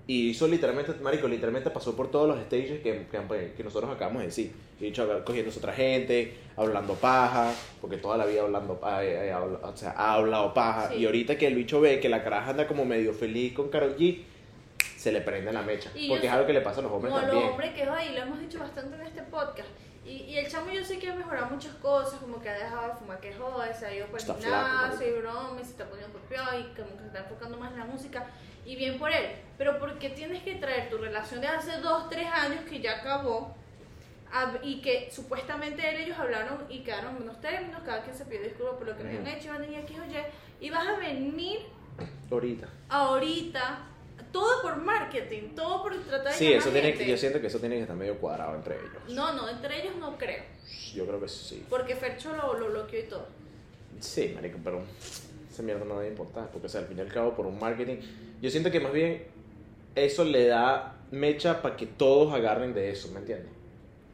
[0.09, 4.21] Y hizo literalmente, marico, literalmente pasó por todos los stages que, que, que nosotros acabamos
[4.21, 4.53] de decir.
[4.79, 9.31] Y dicho, cogiéndose otra gente, hablando paja, porque toda la vida hablando, ah, eh, eh,
[9.33, 10.89] habla- o sea, ha hablado paja.
[10.89, 10.99] Sí.
[10.99, 13.97] Y ahorita que el bicho ve que la caraja anda como medio feliz con Karol
[13.97, 14.23] G,
[14.95, 15.91] se le prende la mecha.
[15.93, 17.43] Y porque es algo que le pasa a los hombres Como también.
[17.43, 19.67] los hombres que va y lo hemos dicho bastante en este podcast.
[20.05, 22.87] Y, y el chamo yo sé que ha mejorado muchas cosas, como que ha dejado
[22.87, 25.71] de fumar que joda, se ha ido por el Está flaco, gimnasio y broma, se
[25.71, 28.25] está poniendo copiado y como que se está enfocando más en la música.
[28.67, 29.31] Y bien por él.
[29.57, 32.97] Pero ¿por qué tienes que traer tu relación de hace 2, 3 años que ya
[32.99, 33.55] acabó?
[34.61, 38.41] y que supuestamente él, ellos hablaron y quedaron en unos términos, cada quien se pidió
[38.43, 40.05] disculpas por lo que habían hecho, iban a decir X o
[40.61, 41.59] Y, y vas a venir
[42.29, 42.67] Ahorita.
[42.89, 43.79] ahorita,
[44.33, 47.05] todo por marketing, todo por tratar de Sí, eso tiene, gente.
[47.05, 48.91] que- yo siento que eso tiene que estar medio cuadrado entre ellos.
[49.09, 50.43] No, no, entre ellos no creo.
[50.93, 51.65] Yo creo que sí.
[51.69, 53.27] Porque Fercho lo, lo bloqueó y todo.
[54.01, 54.83] Sí, marico, pero
[55.57, 57.57] esa mierda no debe importar, porque o sea, al fin y al cabo por un
[57.59, 57.97] marketing,
[58.41, 59.23] yo siento que más bien
[59.95, 63.49] eso le da mecha para que todos agarren de eso, ¿me entiendes?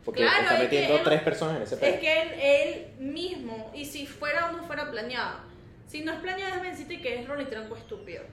[0.06, 1.94] Porque Claro, está es que metiendo él- tres personas en ese pedo.
[1.94, 5.40] Es que él, él mismo, y si fuera o no fuera planeado,
[5.86, 8.24] si no es planeado, déjame decirte que es Ronnie Tranco estúpido.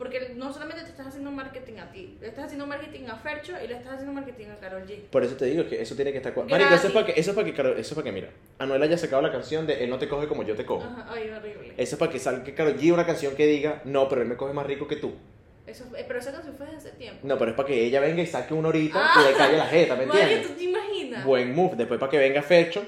[0.00, 3.52] Porque no solamente te estás haciendo marketing a ti, le estás haciendo marketing a Fercho
[3.62, 4.96] y le estás haciendo marketing a Carol G.
[5.10, 6.34] Por eso te digo que eso tiene que estar.
[6.48, 8.30] Marico, eso es para que, eso es para que, Karol- eso es para que, mira,
[8.58, 10.82] Anuel haya sacado la canción de Él no te coge como yo te cojo.
[10.82, 11.74] Ajá, ay, horrible.
[11.76, 14.36] Eso es para que salga Karol G una canción que diga, no, pero él me
[14.36, 15.12] coge más rico que tú.
[15.66, 17.20] Eso, eh, pero esa canción fue desde hace tiempo.
[17.22, 19.20] No, pero es para que ella venga y saque una horita Ah.
[19.22, 20.46] y le calle la jeta, ¿me entiendes?
[20.48, 21.24] ¿tú te imaginas?
[21.26, 21.76] Buen move.
[21.76, 22.82] Después para que venga Fecho.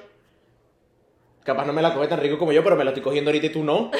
[1.45, 3.47] Capaz no me la coge tan rico como yo, pero me la estoy cogiendo ahorita
[3.47, 3.91] y tú no.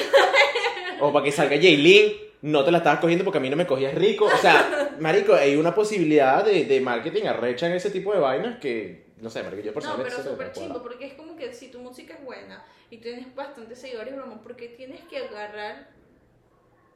[0.99, 2.32] o para que salga Jaylin.
[2.43, 4.25] No te la estabas cogiendo porque a mí no me cogías rico.
[4.25, 8.59] O sea, marico, hay una posibilidad de, de marketing arrecha en ese tipo de vainas
[8.59, 10.83] que, no sé, marico, yo No, personalmente pero sé que súper cuadra.
[10.83, 14.67] porque es como que si tu música es buena y tienes bastantes seguidores, broma, porque
[14.67, 15.89] tienes que agarrar,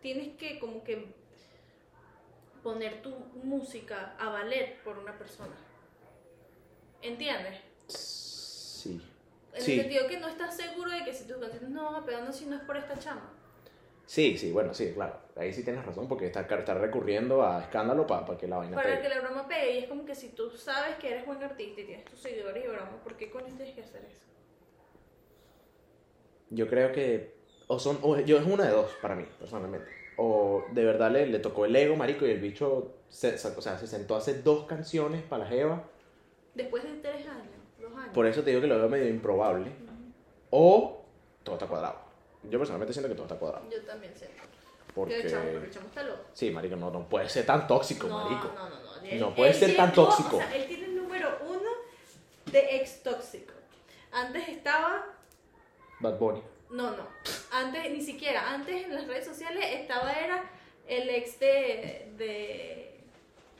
[0.01, 1.13] tienes que como que
[2.61, 3.11] poner tu
[3.43, 5.55] música a valer por una persona.
[7.01, 7.57] ¿Entiendes?
[7.87, 9.01] Sí.
[9.53, 9.73] En Sí.
[9.75, 12.23] el sentido que no estás seguro de que si tus canciones no van a pegar,
[12.23, 13.31] no, si no es por esta chama.
[14.07, 15.17] Sí, sí, bueno, sí, claro.
[15.35, 18.95] Ahí sí tienes razón porque está, está recurriendo a escándalo para que la vaina Para
[18.95, 19.01] pegue.
[19.01, 21.81] que la broma pegue, y es como que si tú sabes que eres buen artista
[21.81, 24.21] y tienes tus seguidores y broma, ¿por qué coño tienes que hacer eso?
[26.49, 27.35] Yo creo que.
[27.67, 27.99] O son.
[28.01, 29.87] O yo es una de dos para mí, personalmente.
[30.15, 32.93] O de verdad le, le tocó el ego, marico, y el bicho.
[33.09, 35.83] Se, o sea, se sentó a hacer dos canciones para la Jeva.
[36.55, 38.13] Después de tres años, dos años.
[38.13, 39.69] Por eso te digo que lo veo medio improbable.
[40.49, 41.03] O
[41.43, 42.06] todo está cuadrado.
[42.43, 43.69] Yo personalmente siento que todo está cuadrado.
[43.69, 44.29] Yo también sé.
[44.93, 45.21] Porque.
[45.21, 46.23] El chamo, el chamo está loco.
[46.33, 48.51] Sí, marico, no, no puede ser tan tóxico, no, marico.
[48.55, 49.19] No, no, no.
[49.19, 50.37] No puede ser tan tóxico.
[50.37, 51.69] O sea, él tiene el número uno
[52.51, 53.53] de ex tóxico.
[54.11, 55.05] Antes estaba.
[55.99, 56.41] Bad Bunny.
[56.69, 57.07] No, no.
[57.51, 58.51] Antes, ni siquiera.
[58.51, 60.43] Antes en las redes sociales estaba, era
[60.87, 62.99] el ex de, de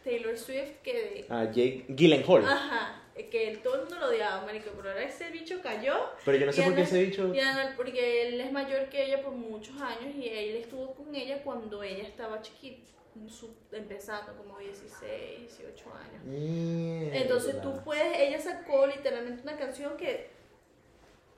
[0.04, 1.26] Taylor Swift que.
[1.30, 2.46] Ah, Jake Gyllenhaal.
[2.46, 3.02] Ajá.
[3.30, 5.96] Que él, todo el mundo lo odiaba, marico, pero ahora ese bicho cayó.
[6.24, 7.34] Pero yo no sé por qué ese bicho.
[7.34, 7.40] y
[7.76, 11.82] porque él es mayor que ella por muchos años y él estuvo con ella cuando
[11.84, 12.88] ella estaba chiquita,
[13.28, 16.24] su- empezando como 16, 18 años.
[16.24, 17.18] Mierda.
[17.18, 20.30] Entonces tú puedes, ella sacó literalmente una canción que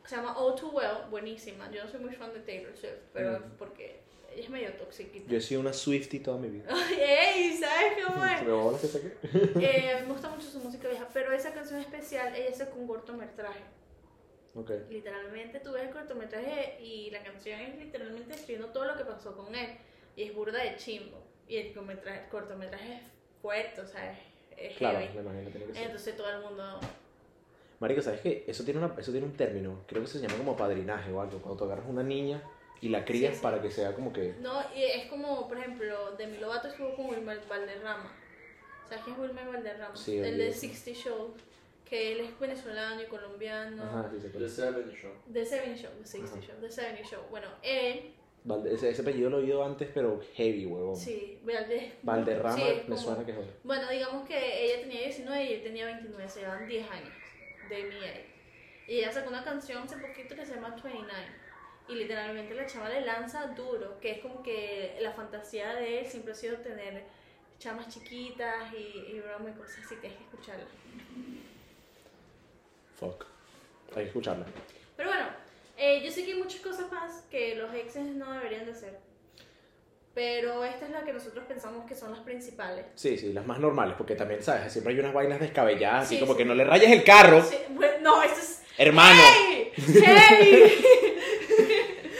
[0.06, 1.70] se llama All Too Well, buenísima.
[1.72, 3.52] Yo no soy muy fan de Taylor Swift, pero Mm.
[3.58, 4.00] porque
[4.40, 5.30] ella es medio toxiquita.
[5.30, 6.66] Yo he sido una Swiftie toda mi vida.
[7.00, 7.58] ¡Ey!
[7.58, 8.40] ¿Sabes cómo es?
[8.40, 9.14] Pero ahora que saqué.
[9.34, 13.62] Eh, me gusta mucho su música vieja, pero esa canción especial, ella sacó un cortometraje.
[14.56, 14.72] Ok.
[14.90, 19.36] Literalmente tú ves el cortometraje y la canción es literalmente escribiendo todo lo que pasó
[19.36, 19.70] con él.
[20.16, 21.18] Y es burda de chimbo.
[21.48, 23.02] Y el cortometraje, el cortometraje es
[23.42, 24.18] fuerte, o sea,
[24.58, 25.14] es, Claro, heavy.
[25.16, 25.84] me imagino tiene que ser.
[25.84, 26.80] Entonces todo el mundo...
[27.80, 28.44] Marico, ¿sabes qué?
[28.46, 29.84] Eso tiene, una, eso tiene un término.
[29.88, 31.40] Creo que se llama como padrinaje o algo.
[31.40, 32.44] Cuando tú agarras una niña
[32.82, 33.44] y la crías Sí, sí.
[33.44, 34.36] para que sea como que.
[34.42, 38.12] No, y es como, por ejemplo, Demi Lovato estuvo con Wilmer Valderrama.
[38.88, 39.96] ¿Sabes quién es Wilmer Valderrama?
[39.96, 41.34] Sí, el de 60 Show,
[41.86, 43.84] que él es venezolano y colombiano.
[43.84, 44.50] Ajá, sí, se The.
[44.50, 45.12] Seven Show.
[45.32, 46.42] The 70 Show, The 60 Ajá.
[46.48, 47.22] Show, The 70 Show.
[47.30, 48.14] Bueno, él,
[48.46, 50.96] Valde- ese, ese apellido lo he oído antes, pero heavy, huevón.
[50.96, 53.50] sí, Valde- Valderrama sí, es me como- suena que joder.
[53.64, 57.14] Bueno, digamos que ella tenía 19 y él tenía 29, se llevan 10 años
[57.70, 58.22] de mi edad.
[58.88, 61.14] Y ella sacó una canción hace poquito que se llama 29.
[61.90, 66.06] Y literalmente la chama le lanza duro, que es como que la fantasía de él
[66.06, 67.04] siempre ha sido tener
[67.58, 70.66] chamas chiquitas y, y broma y cosas así, tienes que escucharla.
[73.00, 73.26] Fuck.
[73.96, 74.46] Hay que escucharla.
[74.96, 75.26] Pero bueno,
[75.78, 79.00] eh, yo sé que hay muchas cosas más que los exes no deberían de hacer.
[80.14, 82.86] Pero esta es la que nosotros pensamos que son las principales.
[82.96, 84.72] Sí, sí, las más normales, porque también, ¿sabes?
[84.72, 86.40] Siempre hay unas vainas descabelladas, así Sí, como sí.
[86.40, 88.64] que no le rayes el carro, Sí, bueno, no, esto es...
[88.78, 89.22] hermano.
[89.24, 89.72] ¡Hey!
[89.78, 90.84] ¡Hey!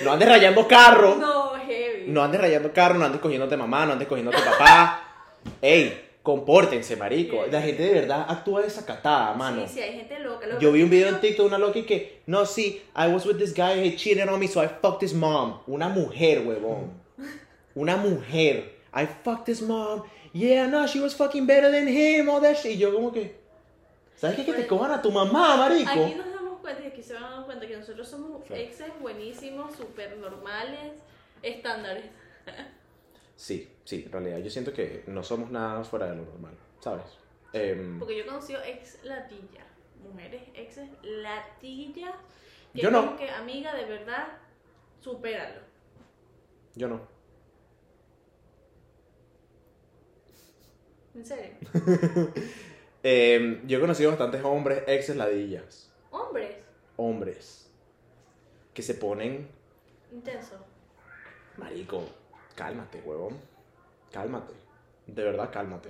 [0.04, 1.16] No andes rayando carro.
[1.16, 2.12] No, heavy.
[2.12, 5.04] No andes rayando carro, no andes cogiéndote mamá, no andes cogiéndote papá.
[5.62, 7.46] Ey, compórtense, marico.
[7.52, 9.68] La gente de verdad actúa desacatada, mano.
[9.68, 10.48] Sí, sí, hay gente loca.
[10.48, 13.08] Lo Yo vi un video en TikTok de una loca y que, no, sí, I
[13.08, 15.60] was with this guy, he cheated on me, so I fucked his mom.
[15.68, 16.92] Una mujer, huevón.
[17.76, 18.78] Una mujer.
[18.94, 20.04] I fucked his mom.
[20.34, 22.76] Yeah, no, she was fucking better than him, all that shit.
[22.76, 23.36] Y yo como que,
[24.16, 24.46] ¿sabes qué?
[24.46, 25.90] Que te cojan a tu mamá, marico.
[25.90, 26.28] Aquí nos
[26.76, 28.62] cuenta y aquí se van dando cuenta que nosotros somos Claro.
[28.62, 30.94] exes buenísimos, súper normales,
[31.42, 32.06] estándares.
[33.36, 37.06] Sí, sí, en realidad yo siento que no somos nada fuera de lo normal, ¿sabes?
[37.54, 39.66] Em, Porque yo he conocido ex latilla,
[40.04, 42.14] mujeres exes latilla.
[42.74, 43.18] Que Yo no.
[43.18, 44.28] que amiga de verdad,
[45.00, 45.62] supéralo.
[46.76, 47.02] yo no.
[51.16, 51.52] En serio.
[53.02, 55.89] Em, yo he conocido bastantes hombres, exes ladillas.
[56.12, 56.56] Hombres,
[56.98, 57.72] Hombres.
[58.74, 59.48] Que se ponen,
[60.12, 60.56] intenso.
[61.58, 62.04] marico,
[62.56, 63.38] cálmate, huevón.
[64.12, 64.54] Cálmate.
[65.08, 65.90] De verdad, cálmate.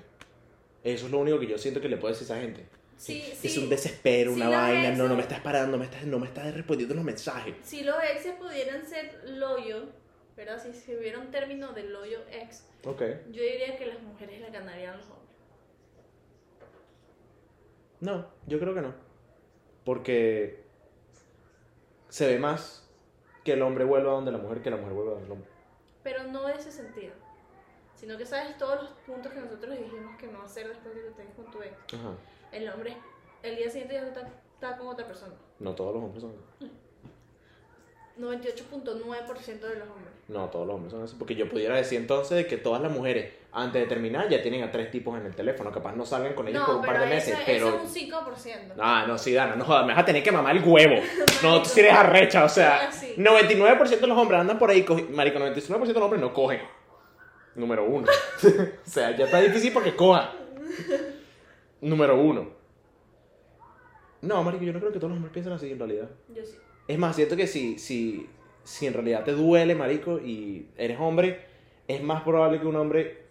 [0.83, 2.65] Eso es lo único que yo siento que le puedo decir a esa gente.
[2.97, 3.59] Sí, Es sí.
[3.59, 4.91] un desespero, una vaina.
[4.91, 7.55] No, no me estás parando, no me estás, no me estás respondiendo los mensajes.
[7.63, 9.89] Si los exes pudieran ser loyal,
[10.35, 10.61] ¿verdad?
[10.61, 13.01] Si se hubiera un término de loyal ex, Ok.
[13.31, 15.19] yo diría que las mujeres le ganarían los hombres.
[18.01, 18.93] No, yo creo que no.
[19.89, 20.63] Porque
[22.09, 22.87] se ve más
[23.43, 25.49] que el hombre vuelva donde la mujer que la mujer vuelva donde el hombre.
[26.03, 27.11] Pero no de ese sentido.
[27.95, 31.07] Sino que sabes todos los puntos que nosotros dijimos que no hacer después de que
[31.07, 31.73] estés con tu ex.
[31.95, 32.13] Ajá.
[32.51, 32.97] El hombre,
[33.41, 35.33] el día siguiente ya está, está con otra persona.
[35.57, 36.71] No todos los hombres son así.
[38.19, 40.08] 98.9% de los hombres.
[40.29, 41.15] No, todos los hombres son así.
[41.17, 44.71] Porque yo pudiera decir entonces que todas las mujeres, antes de terminar, ya tienen a
[44.71, 45.71] tres tipos en el teléfono.
[45.71, 47.33] Capaz no salgan con ellos por un par de eso, meses.
[47.33, 47.67] eso pero.
[47.69, 48.73] es un 5%.
[48.79, 51.01] Ah, no, sí, Dana, no jodas, me vas a tener que mamar el huevo.
[51.43, 53.13] No, tú sí eres arrecha, o sea, sí.
[53.17, 56.59] 99% de los hombres andan por ahí, marico, 99% de los hombres no cogen.
[57.55, 58.07] Número uno.
[58.43, 60.29] o sea, ya está difícil porque cojan.
[61.81, 62.49] Número uno.
[64.21, 66.09] No, marico, yo no creo que todos los hombres piensen así en realidad.
[66.35, 66.55] Yo sí.
[66.87, 68.27] Es más, siento que si, si,
[68.69, 71.43] si en realidad te duele, marico, y eres hombre,
[71.87, 73.23] es más probable que un hombre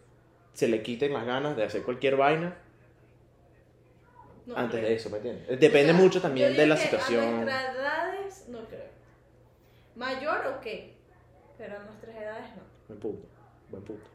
[0.52, 2.56] se le quiten las ganas de hacer cualquier vaina
[4.46, 4.88] No antes creo.
[4.88, 5.60] de eso, ¿me entiendes?
[5.60, 7.22] Depende O sea, mucho también de la que situación.
[7.24, 8.88] A nuestras edades, no creo.
[9.94, 10.66] Mayor, ok.
[11.56, 12.62] Pero a nuestras edades, no.
[12.88, 13.28] Buen punto,
[13.70, 14.06] buen punto.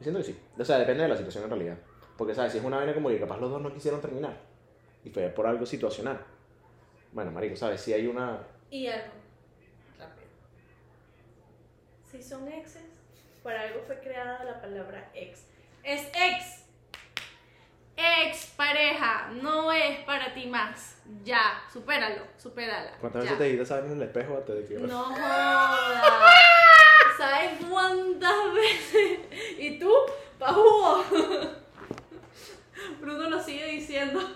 [0.00, 0.38] Yo siento que sí.
[0.58, 1.78] O sea, depende de la situación en realidad.
[2.18, 2.52] Porque, ¿sabes?
[2.52, 4.36] Si es una vaina como que capaz los dos no quisieron terminar.
[5.02, 6.20] Y fue por algo situacional.
[7.12, 7.80] Bueno, marico, ¿sabes?
[7.80, 8.40] Si hay una...
[8.70, 9.17] Y algo.
[12.10, 12.82] Si son exes,
[13.42, 15.42] para algo fue creada la palabra ex.
[15.82, 16.64] Es ex.
[17.96, 21.02] Ex pareja, no es para ti más.
[21.24, 22.92] Ya, supéralo, supérala.
[23.00, 25.78] ¿Cuántas veces te dices en el espejo antes de que No jodas.
[27.18, 29.18] ¿Sabes cuántas veces?
[29.58, 29.92] ¿Y tú?
[30.38, 31.02] pa ¡Pajú!
[33.00, 34.20] Bruno lo sigue diciendo.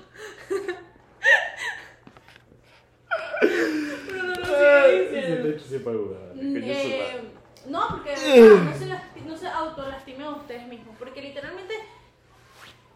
[4.08, 5.48] Bruno lo sigue ah, diciendo.
[5.48, 7.31] Eh,
[7.66, 10.94] no, porque verdad, no se, lasti- no se autolastimen a ustedes mismos.
[10.98, 11.74] Porque literalmente,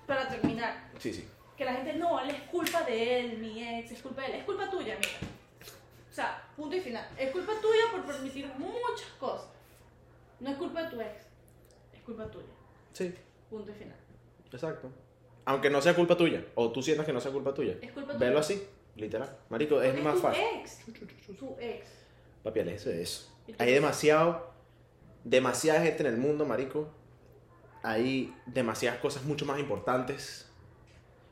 [0.06, 1.28] para terminar, Sí, sí.
[1.56, 4.34] que la gente no, él es culpa de él, mi ex, es culpa de él,
[4.36, 5.18] es culpa tuya, mira.
[6.10, 7.06] O sea, punto y final.
[7.18, 9.48] Es culpa tuya por permitir muchas cosas.
[10.40, 11.22] No es culpa de tu ex,
[11.92, 12.46] es culpa tuya.
[12.92, 13.14] Sí,
[13.50, 13.96] Punto y final.
[14.52, 14.90] exacto.
[15.44, 18.14] Aunque no sea culpa tuya, o tú sientas que no sea culpa tuya, Es culpa
[18.14, 18.26] tuya.
[18.26, 19.36] velo así, literal.
[19.48, 20.42] Marico, es más tu fácil.
[20.60, 20.78] ex,
[21.38, 21.86] tu ex.
[22.42, 23.32] Papi, aléjese de eso.
[23.46, 24.50] ¿Y tú Hay demasiado,
[25.31, 26.89] demasiada gente en el mundo, marico.
[27.83, 30.51] Hay demasiadas cosas mucho más importantes,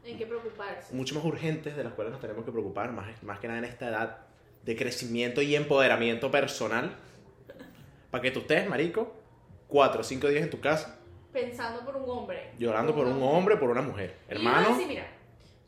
[0.04, 0.94] En qué preocuparse.
[0.94, 3.64] mucho más urgentes de las cuales nos tenemos que preocupar, más, más que nada en
[3.64, 4.18] esta edad
[4.64, 6.94] de crecimiento y empoderamiento personal.
[8.10, 9.14] Para que tú estés, marico,
[9.68, 10.98] cuatro o cinco días en tu casa
[11.32, 12.52] Pensando por un hombre.
[12.58, 14.16] llorando por una un hombre por una mujer.
[14.28, 15.06] Y Hermano, decir, mira,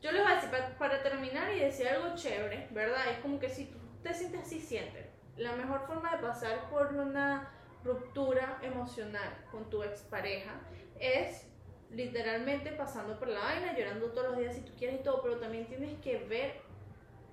[0.01, 3.11] yo les voy a decir, para, para terminar y decir algo chévere, ¿verdad?
[3.11, 5.11] Es como que si tú te sientes así, siente.
[5.37, 7.51] La mejor forma de pasar por una
[7.87, 10.61] ruptura emocional con tu expareja
[10.99, 11.47] es
[11.91, 15.39] literalmente pasando por la vaina, llorando todos los días si tú quieres y todo, pero
[15.39, 16.61] también tienes que ver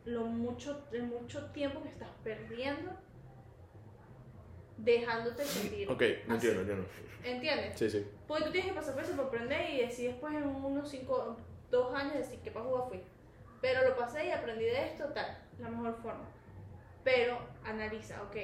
[0.05, 2.91] lo mucho, el mucho tiempo que estás perdiendo
[4.77, 5.89] dejándote sentir.
[5.89, 6.85] ok, no entiendo, entiendo.
[7.23, 7.79] ¿Entiendes?
[7.79, 8.07] Sí, sí.
[8.27, 11.37] Porque tú tienes que pasar por eso para aprender y decir después en unos 5,
[11.71, 13.01] 2 años decir qué para jugar fui.
[13.61, 16.27] Pero lo pasé y aprendí de esto, tal, la mejor forma.
[17.03, 18.35] Pero analiza, ok,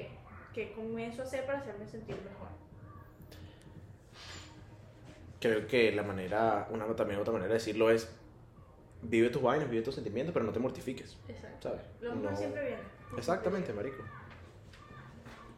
[0.53, 2.47] ¿qué comienzo a hacer para hacerme sentir mejor?
[5.39, 8.09] Creo que la manera, una también otra manera de decirlo es,
[9.01, 11.69] vive tus vainas, vive tus sentimientos, pero no te mortifiques, Exacto.
[11.69, 11.81] ¿sabes?
[12.01, 12.81] Lo mejor No- siempre viene.
[13.17, 14.03] Exactamente, marico.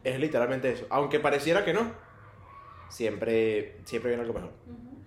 [0.04, 0.86] Es literalmente eso.
[0.90, 1.92] Aunque pareciera que no,
[2.88, 4.50] siempre, siempre viene algo mejor.
[4.66, 4.98] Ujú.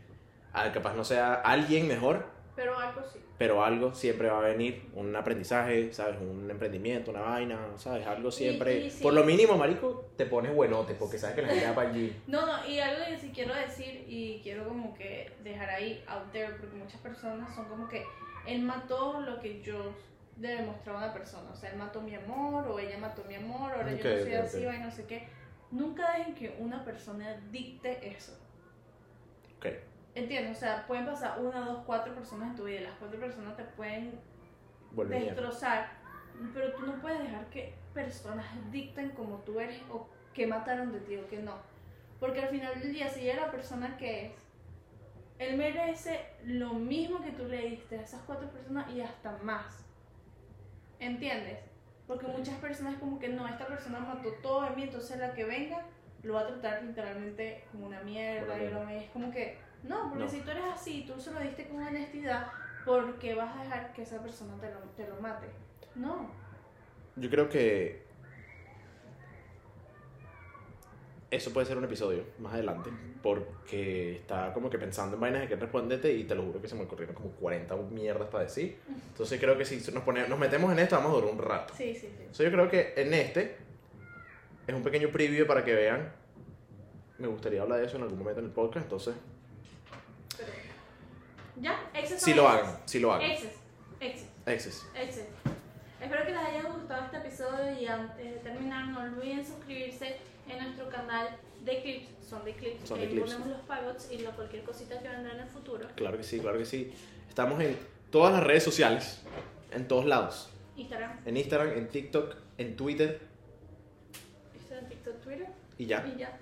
[0.54, 2.26] Al capaz no sea alguien mejor,
[2.56, 3.20] Pero algo sí.
[3.38, 4.88] pero algo siempre va a venir.
[4.94, 6.16] Un aprendizaje, ¿sabes?
[6.22, 8.08] Un emprendimiento, una vaina, ¿sabes?
[8.08, 8.86] Algo siempre.
[8.86, 9.04] y sí.
[9.04, 12.16] Por lo mínimo, marico, te pones buenote, porque sabes que la gente va para allí.
[12.28, 16.32] No, no, y algo que sí quiero decir y quiero como que dejar ahí out
[16.32, 18.04] there, porque muchas personas son como que
[18.48, 19.94] él mató lo que yo
[20.40, 21.50] le demostraba a una persona.
[21.52, 24.18] O sea, él mató mi amor o ella mató mi amor, ahora Ok, yo no
[24.24, 24.74] soy ok, así, ok.
[24.76, 25.28] y no sé qué.
[25.72, 28.38] Nunca dejen que una persona dicte eso.
[29.58, 29.68] Ok.
[30.16, 30.58] ¿Entiendes?
[30.58, 33.64] O sea, pueden pasar una, dos, cuatro personas en tu vida las cuatro personas te
[33.64, 34.18] pueden
[35.10, 35.90] destrozar,
[36.54, 41.02] pero tú no puedes dejar que personas dicten como tú eres o que mataron de
[41.02, 41.56] ti o que no.
[42.20, 44.32] Porque al final del día, si ella es la persona que es,
[45.38, 49.86] él merece lo mismo que tú le diste a esas cuatro personas y hasta más.
[51.00, 51.60] ¿Entiendes?
[52.08, 55.44] Porque muchas personas como que no, esta persona mató todo de mí, entonces la que
[55.44, 55.84] venga
[56.24, 58.58] lo va a tratar literalmente como una mierda.
[58.58, 60.30] Y es como que, no, porque No.
[60.30, 62.48] si tú eres así, tú se lo diste con honestidad,
[62.86, 65.48] porque vas a dejar que esa persona te lo, te lo mate.
[65.96, 66.30] No.
[67.16, 68.04] Yo creo que
[71.32, 72.90] eso puede ser un episodio más adelante,
[73.22, 76.68] porque estaba como que pensando en vainas de que responderte y te lo juro que
[76.68, 78.78] se me ocurrieron como 40 mierdas para decir.
[79.10, 81.74] Entonces creo que si nos, pone- nos metemos en esto vamos a durar un rato.
[81.76, 82.16] Sí, sí, sí.
[82.20, 83.58] Entonces yo creo que en este
[84.68, 86.12] es un pequeño preview para que vean.
[87.18, 89.16] Me gustaría hablar de eso en algún momento en el podcast, entonces
[91.58, 91.90] ¿Ya?
[91.94, 93.32] Exes si son lo hagan, si lo hagan.
[93.32, 93.52] Exes.
[94.00, 94.28] Exes.
[94.46, 94.86] Exes.
[94.96, 95.26] Exes.
[96.02, 100.64] Espero que les haya gustado este episodio y antes de terminar no olviden suscribirse en
[100.64, 101.30] nuestro canal
[101.64, 103.32] de clips, son de clips, Son de clips.
[103.34, 105.88] ponemos los pagos y cualquier cosita que vendrá en el futuro.
[105.96, 106.94] Claro que sí, claro que sí.
[107.28, 107.76] Estamos en
[108.12, 109.22] todas las redes sociales,
[109.72, 110.50] en todos lados.
[110.76, 113.22] Instagram, En Instagram, en TikTok, en Twitter
[114.56, 115.48] Instagram, TikTok, Twitter
[115.78, 116.06] y ya.
[116.06, 116.38] y ya.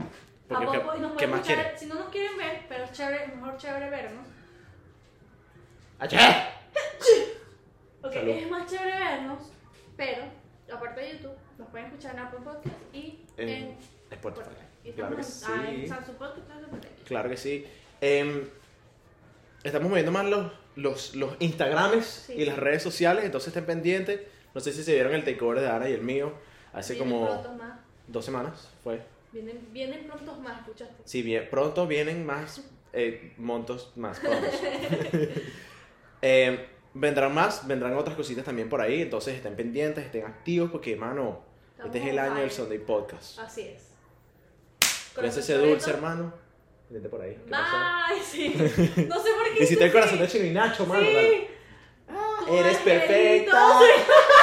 [0.47, 0.95] Porque ¿A ¿qué- poco?
[0.97, 1.65] Nos qué más quieren?
[1.77, 4.27] Si no nos quieren ver, pero es chévere, mejor chévere vernos.
[6.03, 6.49] ¡Achá!
[8.01, 8.29] Ok, Salud.
[8.31, 9.39] es más chévere vernos,
[9.95, 10.23] pero
[10.73, 13.77] aparte de YouTube, nos pueden escuchar en Apple Podcast y En en
[14.11, 14.49] Spotify.
[14.83, 15.87] Y Claro que en- ah, en sí.
[15.87, 16.49] Samsung Podcast.
[17.05, 17.65] Claro que sí.
[18.01, 18.49] Em,
[19.63, 22.33] estamos moviendo más los, los, los Instagrames Sí.
[22.33, 24.19] y las redes sociales, entonces estén pendientes.
[24.53, 26.33] No sé si se vieron el takeover de Ana y el mío
[26.73, 27.25] hace Vienen como
[27.57, 27.79] más.
[28.09, 29.01] dos semanas, fue.
[29.31, 30.95] Vienen, vienen prontos más, escuchaste.
[31.05, 34.49] Sí, bien, pronto vienen más eh, montos más prontos.
[36.25, 36.57] Em,
[36.93, 41.43] vendrán más, vendrán otras cositas también por ahí, entonces estén pendientes, estén activos porque, mano,
[41.83, 42.51] este es el Estamos año del.
[42.51, 43.39] Sunday Podcast.
[43.39, 43.89] Así es.
[45.13, 46.33] Cuídense ese dulce, hermano.
[46.89, 47.37] Vente por ahí.
[47.49, 48.53] Bye, sí.
[48.57, 49.59] No sé por qué.
[49.59, 50.37] Visité el corazón de así.
[50.37, 51.05] Chino y Nacho, mano.
[51.05, 51.47] Sí.
[52.07, 53.79] Ah, eres perfecta.